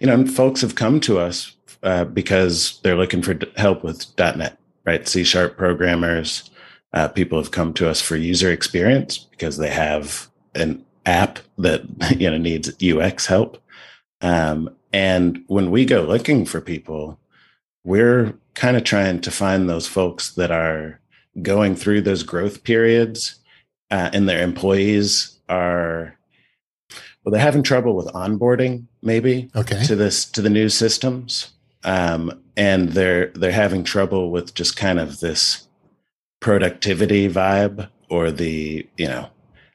[0.00, 4.58] you know folks have come to us uh, because they're looking for help with .NET,
[4.84, 5.08] right?
[5.08, 6.50] C sharp programmers,
[6.92, 11.84] uh, people have come to us for user experience because they have an app that
[12.18, 13.62] you know needs UX help,
[14.20, 17.18] um, and when we go looking for people,
[17.82, 21.00] we're kind of trying to find those folks that are
[21.40, 23.36] going through those growth periods
[23.90, 26.17] uh, and their employees are
[27.28, 29.84] well they're having trouble with onboarding maybe okay.
[29.84, 31.50] to this to the new systems
[31.84, 35.68] um, and they're they're having trouble with just kind of this
[36.40, 39.28] productivity vibe or the you know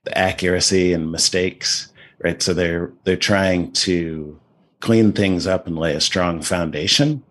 [0.04, 1.94] the accuracy and mistakes
[2.24, 4.40] right so they're they're trying to
[4.80, 7.22] clean things up and lay a strong foundation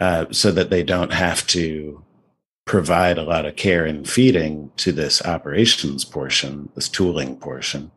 [0.00, 2.00] uh, so that they don't have to
[2.66, 7.90] provide a lot of care and feeding to this operations portion, this tooling portion.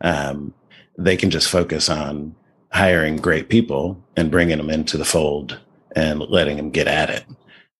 [0.00, 0.52] Um,
[0.98, 2.34] they can just focus on
[2.72, 5.58] hiring great people and bringing them into the fold
[5.96, 7.24] and letting them get at it.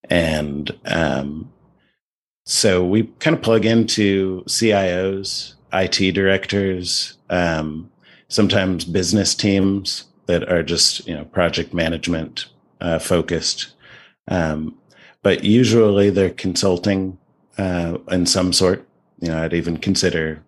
[0.09, 1.53] And um,
[2.45, 7.91] so we kind of plug into CIOs, IT directors, um,
[8.29, 12.47] sometimes business teams that are just you know project management
[12.81, 13.73] uh, focused.
[14.29, 14.77] Um,
[15.23, 17.19] but usually they're consulting
[17.59, 18.87] uh, in some sort.
[19.21, 20.43] You know, I'd even consider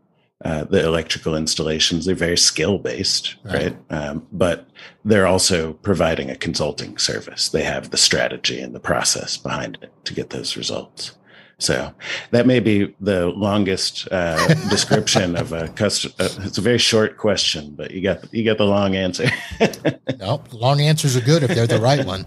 [0.45, 2.05] uh, the electrical installations.
[2.05, 3.55] They're very skill based, right?
[3.55, 3.77] right?
[3.91, 4.69] Um, but
[5.05, 7.49] they're also providing a consulting service.
[7.49, 11.13] They have the strategy and the process behind it to get those results.
[11.59, 11.95] So
[12.33, 16.15] that may be the longest uh, description of a customer.
[16.19, 19.29] Uh, it's a very short question, but you got you got the long answer.
[20.19, 22.27] no, long answers are good if they're the right one.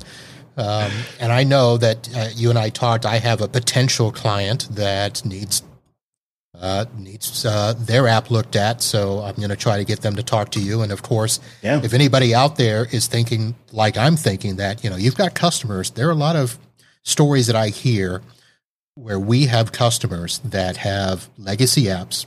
[0.57, 0.89] Um,
[1.19, 3.05] and I know that uh, you and I talked.
[3.05, 5.63] I have a potential client that needs
[6.61, 10.15] uh, needs uh, their app looked at, so I'm going to try to get them
[10.15, 10.81] to talk to you.
[10.81, 11.81] And of course, yeah.
[11.83, 15.91] if anybody out there is thinking like I'm thinking that you know you've got customers,
[15.91, 16.57] there are a lot of
[17.03, 18.21] stories that I hear
[18.95, 22.25] where we have customers that have legacy apps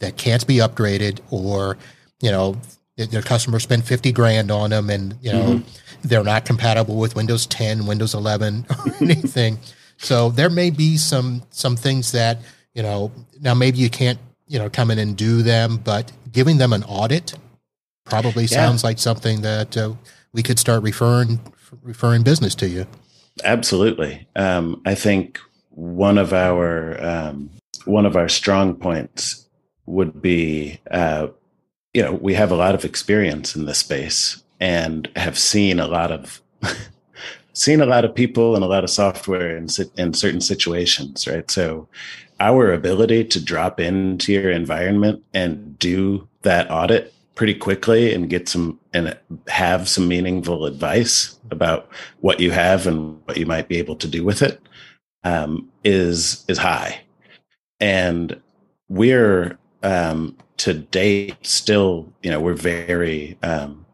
[0.00, 1.78] that can't be upgraded, or
[2.20, 2.56] you know
[2.96, 6.08] their customers spend 50 grand on them and you know mm-hmm.
[6.08, 9.58] they're not compatible with windows 10 windows 11 or anything
[9.96, 12.38] so there may be some some things that
[12.74, 16.58] you know now maybe you can't you know come in and do them but giving
[16.58, 17.34] them an audit
[18.04, 18.48] probably yeah.
[18.48, 19.92] sounds like something that uh,
[20.32, 21.40] we could start referring
[21.82, 22.86] referring business to you
[23.44, 25.38] absolutely um, i think
[25.70, 27.50] one of our um,
[27.84, 29.46] one of our strong points
[29.86, 31.26] would be uh,
[31.94, 35.86] you know, we have a lot of experience in this space and have seen a
[35.86, 36.40] lot of
[37.52, 41.50] seen a lot of people and a lot of software in in certain situations, right?
[41.50, 41.88] So
[42.42, 48.48] our ability to drop into your environment and do that audit pretty quickly and get
[48.48, 49.16] some and
[49.46, 51.88] have some meaningful advice about
[52.20, 54.60] what you have and what you might be able to do with it
[55.22, 57.00] um, is is high,
[57.78, 58.40] and
[58.88, 63.86] we're um, to date still you know we're very um,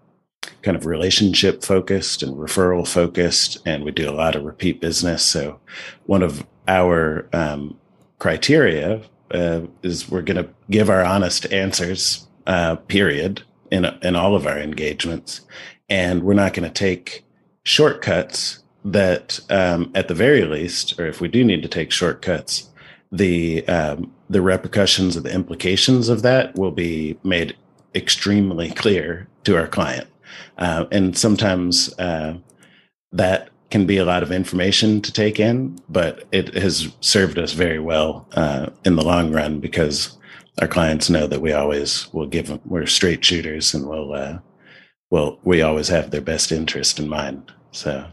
[0.62, 5.22] kind of relationship focused and referral focused and we do a lot of repeat business.
[5.22, 5.60] So
[6.06, 7.78] one of our um,
[8.18, 9.02] criteria
[9.32, 14.46] uh, is we're going to give our honest answers uh, period in in all of
[14.46, 15.42] our engagements
[15.88, 17.24] and we're not going to take
[17.64, 22.70] shortcuts that um, at the very least or if we do need to take shortcuts
[23.12, 27.56] the um, the repercussions or the implications of that will be made
[27.94, 30.08] extremely clear to our client.
[30.58, 32.36] Uh, and sometimes uh,
[33.12, 37.52] that can be a lot of information to take in, but it has served us
[37.52, 40.16] very well uh, in the long run because
[40.60, 44.38] our clients know that we always will give them, we're straight shooters and we'll, uh,
[45.10, 47.52] well, we always have their best interest in mind.
[47.70, 48.06] So,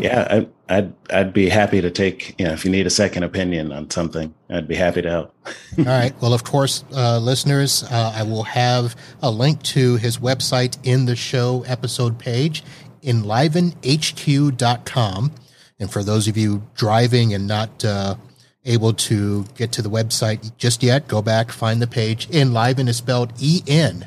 [0.00, 3.24] yeah, I, I'd I'd be happy to take you know if you need a second
[3.24, 5.34] opinion on something, I'd be happy to help.
[5.78, 6.14] All right.
[6.22, 11.06] Well, of course, uh, listeners, uh, I will have a link to his website in
[11.06, 12.62] the show episode page,
[13.02, 15.32] enlivenhq.com.
[15.78, 18.16] And for those of you driving and not uh,
[18.64, 22.28] able to get to the website just yet, go back, find the page.
[22.30, 24.04] Enliven is spelled E N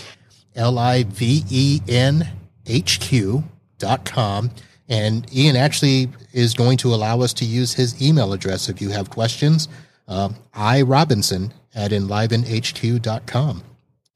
[0.55, 2.29] L I V E N
[2.65, 3.43] H Q
[3.77, 4.51] dot com
[4.87, 8.89] and Ian actually is going to allow us to use his email address if you
[8.89, 9.67] have questions.
[10.07, 13.63] Uh, I Robinson at enlivenhq.com.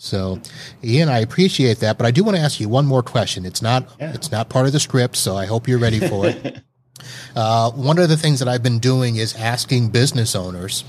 [0.01, 0.39] So,
[0.81, 3.45] Ian, I appreciate that, but I do want to ask you one more question.
[3.45, 4.13] It's not yeah.
[4.13, 6.61] it's not part of the script, so I hope you're ready for it.
[7.35, 10.85] uh, one of the things that I've been doing is asking business owners,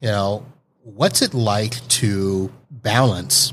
[0.00, 0.46] you know,
[0.84, 3.52] what's it like to balance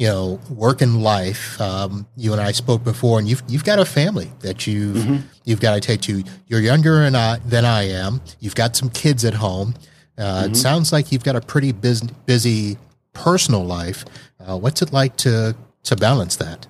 [0.00, 1.60] you know, work and life.
[1.60, 5.16] Um, you and I spoke before, and you've you've got a family that you've mm-hmm.
[5.44, 6.24] you've got to take to.
[6.46, 8.22] You're younger than I, than I am.
[8.38, 9.74] You've got some kids at home.
[10.16, 10.52] Uh, mm-hmm.
[10.52, 12.78] It sounds like you've got a pretty busy, busy
[13.12, 14.04] personal life.
[14.38, 16.66] Uh, what's it like to to balance that?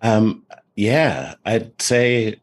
[0.00, 0.44] Um,
[0.74, 2.40] yeah, I'd say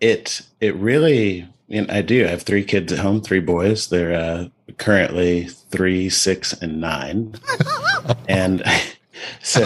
[0.00, 2.24] it it really I do.
[2.24, 3.88] I have three kids at home, three boys.
[3.88, 4.48] They're uh,
[4.78, 7.34] currently three, six, and nine.
[8.28, 8.62] and
[9.42, 9.60] so,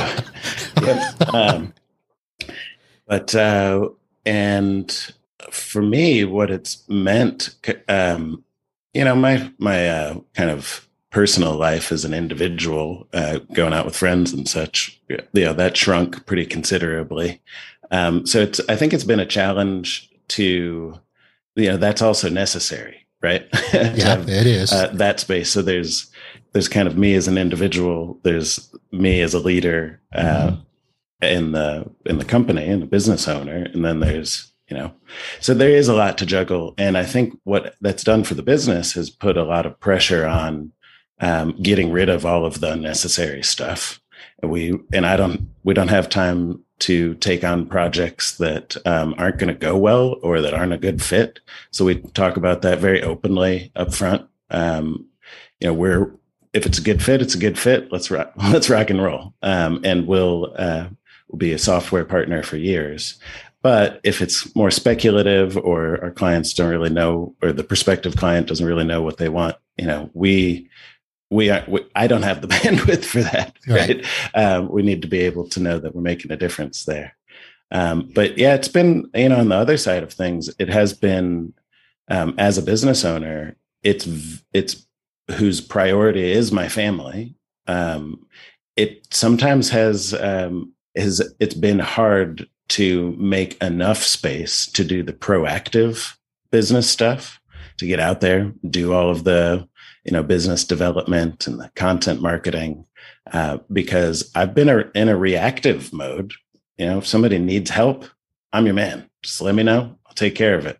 [0.83, 1.75] yeah, um,
[3.07, 3.89] but uh,
[4.25, 5.13] and
[5.51, 7.55] for me, what it's meant,
[7.89, 8.45] um,
[8.95, 13.85] you know, my my uh, kind of personal life as an individual, uh, going out
[13.85, 17.41] with friends and such, you know, that shrunk pretty considerably.
[17.91, 20.99] Um, so it's, I think it's been a challenge to,
[21.57, 23.47] you know, that's also necessary, right?
[23.73, 25.51] yeah, have, it is uh, that space.
[25.51, 26.11] So there's,
[26.53, 28.19] there's kind of me as an individual.
[28.23, 31.25] There's me as a leader uh, mm-hmm.
[31.25, 34.93] in the in the company and the business owner, and then there's you know,
[35.41, 36.75] so there is a lot to juggle.
[36.79, 40.27] And I think what that's done for the business has put a lot of pressure
[40.27, 40.73] on
[41.21, 44.01] um, getting rid of all of the unnecessary stuff.
[44.43, 49.15] And we and I don't we don't have time to take on projects that um,
[49.19, 51.41] aren't going to go well or that aren't a good fit.
[51.71, 54.27] So we talk about that very openly up front.
[54.51, 55.07] Um,
[55.61, 56.11] you know, we're
[56.53, 57.93] if it's a good fit, it's a good fit.
[57.93, 59.35] Let's rock, let's rock and roll.
[59.43, 60.89] Um, and we'll uh,
[61.29, 63.19] we'll be a software partner for years.
[63.63, 68.49] But if it's more speculative or our clients don't really know, or the prospective client
[68.49, 70.71] doesn't really know what they want, you know, we
[71.31, 74.07] we are we, i don't have the bandwidth for that right, right?
[74.35, 77.17] Um, we need to be able to know that we're making a difference there.
[77.73, 80.93] Um, but yeah it's been you know on the other side of things it has
[80.93, 81.55] been
[82.09, 84.07] um, as a business owner it's
[84.53, 84.87] it's
[85.31, 87.35] whose priority is my family.
[87.67, 88.27] Um,
[88.77, 95.13] it sometimes has um, has it's been hard to make enough space to do the
[95.13, 96.17] proactive
[96.51, 97.41] business stuff
[97.79, 99.67] to get out there do all of the
[100.05, 102.87] you know business development and the content marketing
[103.33, 106.33] uh, because I've been a, in a reactive mode.
[106.79, 108.07] You know, if somebody needs help,
[108.53, 109.09] I'm your man.
[109.23, 109.99] Just let me know.
[110.07, 110.79] I'll take care of it.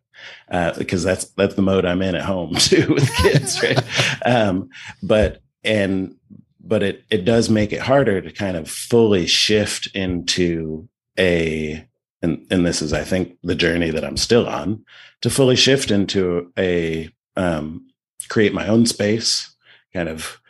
[0.51, 3.83] Uh, because that's that's the mode I'm in at home too with kids, right?
[4.27, 4.69] um,
[5.03, 6.15] but and
[6.61, 11.87] but it it does make it harder to kind of fully shift into a
[12.23, 14.85] and and this is I think the journey that I'm still on
[15.23, 17.90] to fully shift into a um,
[18.31, 19.55] create my own space,
[19.93, 20.41] kind of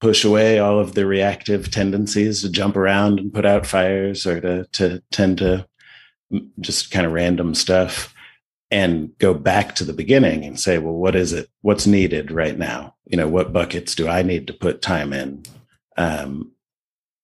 [0.00, 4.40] push away all of the reactive tendencies to jump around and put out fires or
[4.40, 5.66] to, to tend to
[6.60, 8.14] just kind of random stuff
[8.70, 11.48] and go back to the beginning and say, well, what is it?
[11.62, 12.94] What's needed right now?
[13.06, 15.44] You know, what buckets do I need to put time in?
[15.96, 16.52] Um,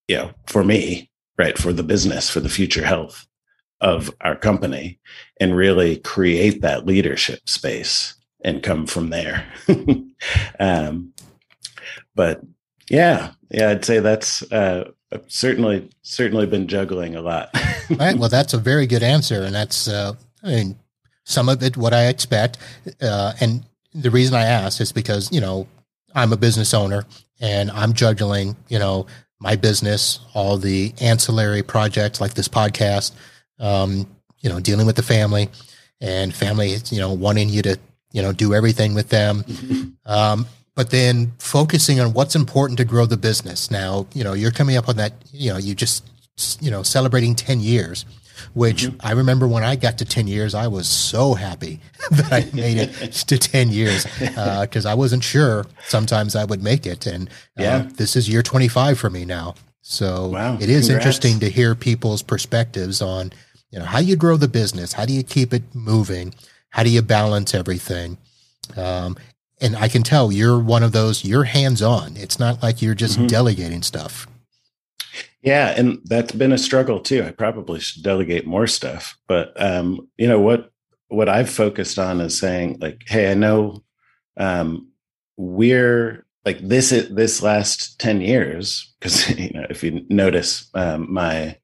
[0.09, 3.27] you know, for me, right, for the business, for the future health
[3.81, 4.99] of our company,
[5.39, 8.15] and really create that leadership space
[8.45, 9.47] and come from there.
[10.61, 11.13] um,
[12.15, 12.43] but
[12.89, 14.91] yeah, yeah, I'd say that's uh,
[15.27, 17.51] certainly certainly been juggling a lot.
[17.91, 18.17] All right.
[18.17, 20.79] Well, that's a very good answer, and that's uh, I mean
[21.25, 22.59] some of it what I expect.
[23.01, 23.65] Uh, and
[23.95, 25.67] the reason I ask is because you know
[26.15, 27.05] I'm a business owner
[27.41, 29.07] and I'm juggling you know
[29.41, 33.13] my business, all the ancillary projects like this podcast,
[33.59, 34.07] um,
[34.41, 35.51] you know, dealing with the family
[36.01, 37.79] and family, you know, wanting you to
[38.15, 39.45] you know, do everything with them.
[40.07, 40.47] Um,
[40.77, 43.71] but then focusing on what's important to grow the business.
[43.71, 46.05] Now, you know, you're coming up on that, you know, you just,
[46.61, 48.05] you know, celebrating 10 years,
[48.55, 49.07] which mm-hmm.
[49.07, 52.79] I remember when I got to 10 years, I was so happy that I made
[52.79, 57.07] it to 10 years because uh, I wasn't sure sometimes I would make it.
[57.07, 57.89] And uh, yeah.
[57.95, 59.55] this is year 25 for me now.
[59.83, 60.55] So wow.
[60.55, 60.91] it is Congrats.
[60.91, 63.33] interesting to hear people's perspectives on,
[63.71, 66.33] you know, how you grow the business, how do you keep it moving,
[66.75, 68.18] how do you balance everything?
[68.77, 69.16] Um,
[69.61, 72.16] and I can tell you're one of those, you're hands on.
[72.16, 73.29] It's not like you're just mm-hmm.
[73.29, 74.27] delegating stuff.
[75.41, 77.22] Yeah, and that's been a struggle too.
[77.22, 80.72] I probably should delegate more stuff, but um, you know what?
[81.07, 83.85] What I've focused on is saying, like, hey, I know
[84.37, 84.89] um,
[85.37, 86.91] we're like this.
[86.91, 91.57] This last ten years, because you know, if you notice, um, my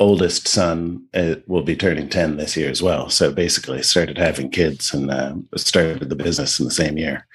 [0.00, 3.10] oldest son uh, will be turning 10 this year as well.
[3.10, 7.26] So basically started having kids and uh, started the business in the same year.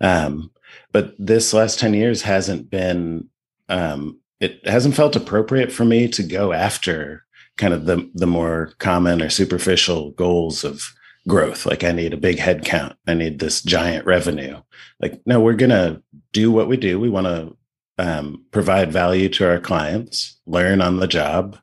[0.00, 0.50] Um,
[0.92, 3.28] but this last 10 years hasn't been,
[3.68, 7.24] um, it hasn't felt appropriate for me to go after
[7.56, 10.94] kind of the, the more common or superficial goals of
[11.26, 11.66] growth.
[11.66, 12.96] Like I need a big head count.
[13.08, 14.60] I need this giant revenue.
[15.00, 16.00] Like, no, we're going to
[16.32, 17.00] do what we do.
[17.00, 17.56] We want to
[17.98, 21.58] um, provide value to our clients, learn on the job,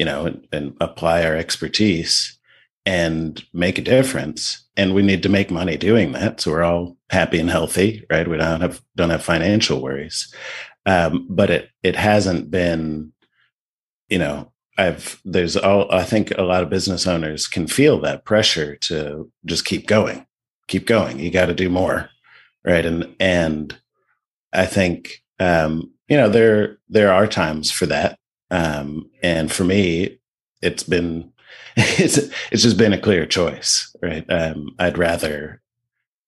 [0.00, 2.38] you know, and, and apply our expertise
[2.86, 4.66] and make a difference.
[4.74, 6.40] And we need to make money doing that.
[6.40, 8.26] So we're all happy and healthy, right?
[8.26, 10.34] We don't have don't have financial worries.
[10.86, 13.12] Um, but it it hasn't been,
[14.08, 18.24] you know, I've there's all I think a lot of business owners can feel that
[18.24, 20.24] pressure to just keep going,
[20.66, 21.18] keep going.
[21.18, 22.08] You got to do more,
[22.64, 22.86] right?
[22.86, 23.78] And and
[24.54, 28.18] I think um, you know there there are times for that,
[28.50, 30.18] um, and for me,
[30.62, 31.32] it's been
[31.76, 32.18] it's
[32.50, 34.24] it's just been a clear choice, right?
[34.28, 35.62] Um, I'd rather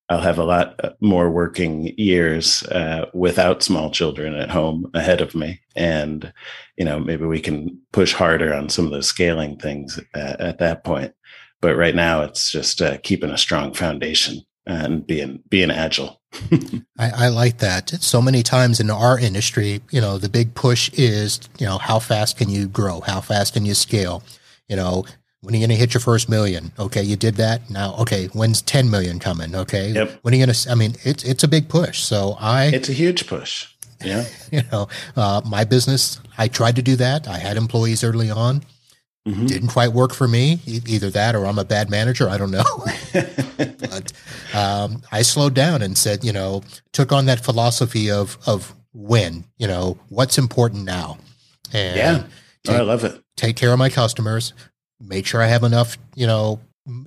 [0.09, 5.21] I'll have a lot uh, more working years uh, without small children at home ahead
[5.21, 6.33] of me, and
[6.77, 10.45] you know maybe we can push harder on some of those scaling things at, uh,
[10.45, 11.15] at that point.
[11.61, 16.22] But right now, it's just uh, keeping a strong foundation and being being agile.
[16.99, 17.91] I, I, like that.
[17.91, 21.99] So many times in our industry, you know, the big push is, you know, how
[21.99, 23.01] fast can you grow?
[23.01, 24.23] How fast can you scale?
[24.69, 25.05] You know,
[25.43, 26.73] when are you going to hit your first million?
[26.79, 27.69] Okay, you did that.
[27.69, 29.55] Now, okay, when's 10 million coming?
[29.55, 29.91] Okay.
[29.91, 30.21] Yep.
[30.23, 32.01] When are you going to, I mean, it's, it's a big push.
[32.01, 33.69] So I, it's a huge push.
[34.05, 34.25] Yeah.
[34.53, 37.29] you know, uh, my business, I tried to do that.
[37.29, 38.63] I had employees early on.
[39.27, 39.47] Mm-hmm.
[39.47, 40.59] Didn't quite work for me.
[40.67, 42.29] Either that or I'm a bad manager.
[42.29, 42.65] I don't know.
[43.79, 44.13] but
[44.53, 46.63] um, I slowed down and said, you know,
[46.93, 51.19] took on that philosophy of of when, you know, what's important now.
[51.73, 52.25] And yeah,
[52.65, 53.23] take, oh, I love it.
[53.37, 54.55] Take care of my customers,
[55.01, 56.61] make sure I have enough, you know,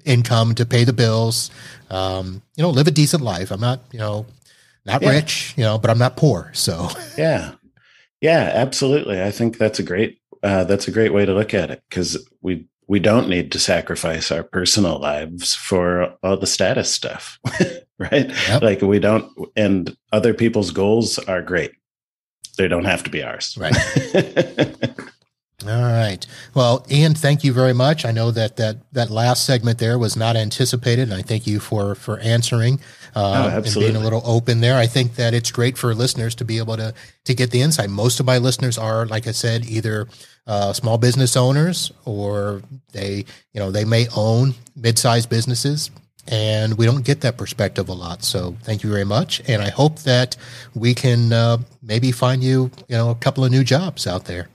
[0.06, 1.52] income to pay the bills.
[1.90, 3.52] Um, you know, live a decent life.
[3.52, 4.26] I'm not, you know,
[4.86, 5.10] not yeah.
[5.10, 6.52] rich, you know, but I'm not poor.
[6.54, 7.56] So yeah,
[8.22, 9.22] yeah, absolutely.
[9.22, 12.30] I think that's a great uh, that's a great way to look at it because
[12.42, 17.40] we we don't need to sacrifice our personal lives for all the status stuff,
[17.98, 18.32] right?
[18.48, 18.62] Yep.
[18.62, 21.72] Like we don't, and other people's goals are great.
[22.60, 23.76] They don't have to be ours, right?
[25.68, 26.26] All right.
[26.54, 28.06] Well, Ian, thank you very much.
[28.06, 31.60] I know that that, that last segment there was not anticipated, and I thank you
[31.60, 32.80] for for answering
[33.16, 34.78] uh, oh, and being a little open there.
[34.78, 36.94] I think that it's great for listeners to be able to
[37.24, 37.90] to get the insight.
[37.90, 40.08] Most of my listeners are, like I said, either
[40.48, 45.92] uh, small business owners or they, you know, they may own mid-sized businesses,
[46.28, 48.24] and we don't get that perspective a lot.
[48.24, 50.36] So thank you very much, and I hope that
[50.74, 54.50] we can uh, maybe find you, you know, a couple of new jobs out there.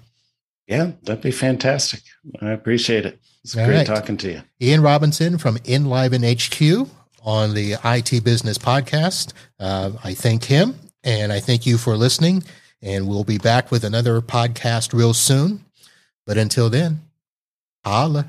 [0.67, 2.01] Yeah, that'd be fantastic.
[2.41, 3.19] I appreciate it.
[3.43, 3.87] It's All great right.
[3.87, 4.43] talking to you.
[4.61, 6.89] Ian Robinson from Enliven HQ
[7.25, 9.33] on the IT Business Podcast.
[9.59, 12.45] Uh, I thank him and I thank you for listening.
[12.83, 15.65] And we'll be back with another podcast real soon.
[16.31, 17.01] But until then,
[17.85, 18.25] holla.